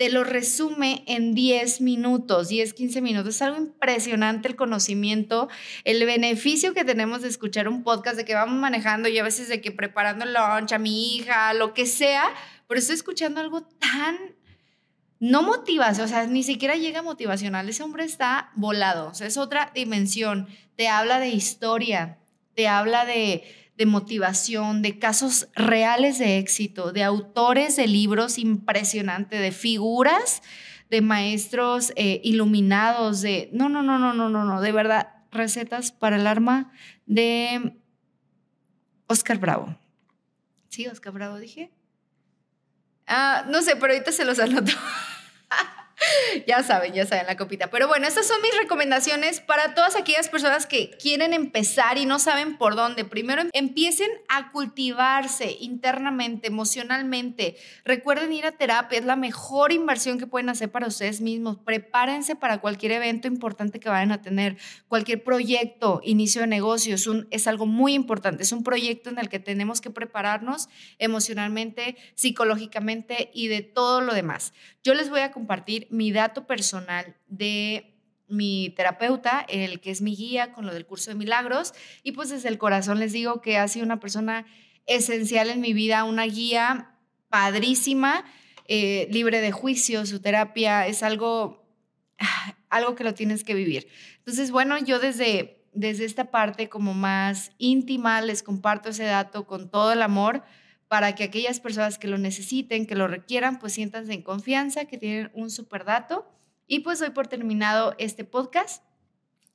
te 0.00 0.08
lo 0.08 0.24
resume 0.24 1.04
en 1.06 1.34
10 1.34 1.82
minutos, 1.82 2.48
10, 2.48 2.72
15 2.72 3.02
minutos. 3.02 3.34
Es 3.34 3.42
algo 3.42 3.58
impresionante 3.58 4.48
el 4.48 4.56
conocimiento, 4.56 5.50
el 5.84 6.02
beneficio 6.06 6.72
que 6.72 6.86
tenemos 6.86 7.20
de 7.20 7.28
escuchar 7.28 7.68
un 7.68 7.82
podcast, 7.82 8.16
de 8.16 8.24
que 8.24 8.34
vamos 8.34 8.58
manejando 8.58 9.10
y 9.10 9.18
a 9.18 9.22
veces 9.22 9.48
de 9.48 9.60
que 9.60 9.72
preparando 9.72 10.24
el 10.24 10.32
lunch 10.32 10.72
a 10.72 10.78
mi 10.78 11.16
hija, 11.16 11.52
lo 11.52 11.74
que 11.74 11.84
sea, 11.84 12.24
pero 12.66 12.80
estoy 12.80 12.94
escuchando 12.94 13.42
algo 13.42 13.60
tan 13.60 14.16
no 15.18 15.42
motivación, 15.42 16.06
o 16.06 16.08
sea, 16.08 16.26
ni 16.26 16.44
siquiera 16.44 16.76
llega 16.76 17.02
motivacional. 17.02 17.68
Ese 17.68 17.82
hombre 17.82 18.04
está 18.04 18.52
volado, 18.54 19.08
o 19.08 19.14
sea, 19.14 19.26
es 19.26 19.36
otra 19.36 19.70
dimensión. 19.74 20.48
Te 20.76 20.88
habla 20.88 21.20
de 21.20 21.28
historia, 21.28 22.16
te 22.54 22.68
habla 22.68 23.04
de, 23.04 23.42
de 23.80 23.86
motivación, 23.86 24.82
de 24.82 24.98
casos 24.98 25.48
reales 25.54 26.18
de 26.18 26.36
éxito, 26.36 26.92
de 26.92 27.02
autores 27.02 27.76
de 27.76 27.86
libros 27.86 28.36
impresionantes, 28.36 29.40
de 29.40 29.52
figuras, 29.52 30.42
de 30.90 31.00
maestros 31.00 31.90
eh, 31.96 32.20
iluminados, 32.22 33.22
de... 33.22 33.48
No, 33.54 33.70
no, 33.70 33.82
no, 33.82 33.98
no, 33.98 34.12
no, 34.12 34.28
no, 34.28 34.44
no, 34.44 34.60
de 34.60 34.72
verdad, 34.72 35.14
recetas 35.30 35.92
para 35.92 36.16
el 36.16 36.26
arma 36.26 36.70
de 37.06 37.80
Oscar 39.06 39.38
Bravo. 39.38 39.74
Sí, 40.68 40.86
Oscar 40.86 41.14
Bravo 41.14 41.38
dije. 41.38 41.70
Ah, 43.06 43.46
no 43.48 43.62
sé, 43.62 43.76
pero 43.76 43.94
ahorita 43.94 44.12
se 44.12 44.26
los 44.26 44.38
anoto. 44.40 44.72
ya 46.46 46.62
saben, 46.62 46.92
ya 46.92 47.06
saben 47.06 47.26
la 47.26 47.36
copita. 47.36 47.68
Pero 47.68 47.88
bueno, 47.88 48.06
estas 48.06 48.26
son 48.26 48.40
mis 48.42 48.56
recomendaciones 48.56 49.40
para 49.40 49.74
todas 49.74 49.96
aquellas 49.96 50.28
personas 50.28 50.66
que 50.66 50.90
quieren 50.90 51.32
empezar 51.32 51.98
y 51.98 52.06
no 52.06 52.18
saben 52.18 52.56
por 52.56 52.76
dónde. 52.76 53.04
Primero 53.04 53.42
empiecen 53.52 54.10
a 54.28 54.50
cultivarse 54.52 55.56
internamente, 55.60 56.48
emocionalmente. 56.48 57.56
Recuerden 57.84 58.32
ir 58.32 58.46
a 58.46 58.52
terapia, 58.52 58.98
es 58.98 59.04
la 59.04 59.16
mejor 59.16 59.72
inversión 59.72 60.18
que 60.18 60.26
pueden 60.26 60.48
hacer 60.48 60.70
para 60.70 60.86
ustedes 60.86 61.20
mismos. 61.20 61.58
Prepárense 61.64 62.36
para 62.36 62.58
cualquier 62.58 62.92
evento 62.92 63.28
importante 63.28 63.80
que 63.80 63.88
vayan 63.88 64.12
a 64.12 64.22
tener, 64.22 64.56
cualquier 64.88 65.22
proyecto, 65.22 66.00
inicio 66.04 66.40
de 66.42 66.46
negocio, 66.46 66.94
es, 66.94 67.08
es 67.30 67.46
algo 67.46 67.66
muy 67.66 67.94
importante. 67.94 68.42
Es 68.42 68.52
un 68.52 68.64
proyecto 68.64 69.10
en 69.10 69.18
el 69.18 69.28
que 69.28 69.38
tenemos 69.38 69.80
que 69.80 69.90
prepararnos 69.90 70.68
emocionalmente, 70.98 71.96
psicológicamente 72.14 73.30
y 73.34 73.48
de 73.48 73.62
todo 73.62 74.00
lo 74.00 74.14
demás. 74.14 74.52
Yo 74.82 74.94
les 74.94 75.10
voy 75.10 75.20
a 75.20 75.30
compartir 75.30 75.89
mi 75.90 76.12
dato 76.12 76.46
personal 76.46 77.16
de 77.28 77.94
mi 78.28 78.72
terapeuta, 78.76 79.44
el 79.48 79.80
que 79.80 79.90
es 79.90 80.02
mi 80.02 80.14
guía 80.14 80.52
con 80.52 80.64
lo 80.64 80.72
del 80.72 80.86
curso 80.86 81.10
de 81.10 81.16
milagros, 81.16 81.74
y 82.02 82.12
pues 82.12 82.30
desde 82.30 82.48
el 82.48 82.58
corazón 82.58 83.00
les 83.00 83.12
digo 83.12 83.40
que 83.40 83.58
ha 83.58 83.66
sido 83.68 83.84
una 83.84 84.00
persona 84.00 84.46
esencial 84.86 85.50
en 85.50 85.60
mi 85.60 85.72
vida, 85.72 86.04
una 86.04 86.24
guía 86.24 86.94
padrísima, 87.28 88.24
eh, 88.66 89.08
libre 89.10 89.40
de 89.40 89.50
juicio, 89.50 90.06
su 90.06 90.20
terapia 90.20 90.86
es 90.86 91.02
algo, 91.02 91.66
algo 92.70 92.94
que 92.94 93.04
lo 93.04 93.14
tienes 93.14 93.42
que 93.42 93.54
vivir. 93.54 93.88
Entonces, 94.18 94.52
bueno, 94.52 94.78
yo 94.78 95.00
desde, 95.00 95.64
desde 95.72 96.04
esta 96.04 96.30
parte 96.30 96.68
como 96.68 96.94
más 96.94 97.50
íntima 97.58 98.20
les 98.20 98.42
comparto 98.44 98.90
ese 98.90 99.04
dato 99.04 99.46
con 99.46 99.70
todo 99.70 99.92
el 99.92 100.02
amor 100.02 100.44
para 100.90 101.14
que 101.14 101.22
aquellas 101.22 101.60
personas 101.60 101.98
que 101.98 102.08
lo 102.08 102.18
necesiten, 102.18 102.84
que 102.84 102.96
lo 102.96 103.06
requieran, 103.06 103.60
pues 103.60 103.74
siéntanse 103.74 104.12
en 104.12 104.22
confianza, 104.22 104.86
que 104.86 104.98
tienen 104.98 105.30
un 105.34 105.48
super 105.48 105.84
dato. 105.84 106.28
Y 106.66 106.80
pues 106.80 106.98
doy 106.98 107.10
por 107.10 107.28
terminado 107.28 107.94
este 107.98 108.24
podcast. 108.24 108.82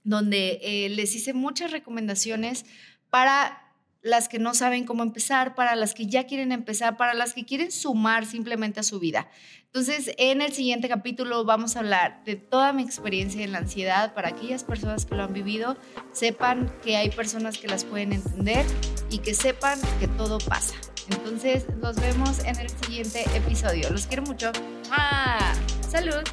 donde 0.05 0.59
eh, 0.61 0.87
les 0.89 1.13
hice 1.13 1.33
muchas 1.33 1.71
recomendaciones 1.71 2.65
para 3.09 3.73
las 4.01 4.29
que 4.29 4.39
no 4.39 4.53
saben 4.53 4.85
cómo 4.85 5.03
empezar, 5.03 5.55
para 5.55 5.75
las 5.75 5.93
que 5.93 6.05
ya 6.05 6.25
quieren 6.25 6.53
empezar, 6.53 6.95
para 6.95 7.13
las 7.13 7.33
que 7.33 7.43
quieren 7.43 7.71
sumar 7.71 8.25
simplemente 8.25 8.79
a 8.79 8.83
su 8.83 8.99
vida. 8.99 9.27
Entonces, 9.65 10.11
en 10.17 10.41
el 10.41 10.53
siguiente 10.53 10.87
capítulo 10.87 11.43
vamos 11.43 11.75
a 11.75 11.79
hablar 11.79 12.23
de 12.23 12.35
toda 12.37 12.71
mi 12.71 12.83
experiencia 12.83 13.43
en 13.43 13.51
la 13.51 13.57
ansiedad 13.57 14.13
para 14.13 14.29
aquellas 14.29 14.63
personas 14.63 15.05
que 15.05 15.15
lo 15.15 15.23
han 15.23 15.33
vivido, 15.33 15.75
sepan 16.13 16.71
que 16.81 16.95
hay 16.95 17.09
personas 17.09 17.57
que 17.57 17.67
las 17.67 17.83
pueden 17.83 18.13
entender 18.13 18.65
y 19.09 19.17
que 19.17 19.33
sepan 19.33 19.79
que 19.99 20.07
todo 20.07 20.37
pasa. 20.37 20.75
Entonces, 21.09 21.65
nos 21.81 21.95
vemos 21.97 22.39
en 22.39 22.59
el 22.59 22.69
siguiente 22.69 23.25
episodio. 23.35 23.89
Los 23.89 24.07
quiero 24.07 24.23
mucho. 24.23 24.51
¡Ah! 24.91 25.53
¡Salud! 25.89 26.23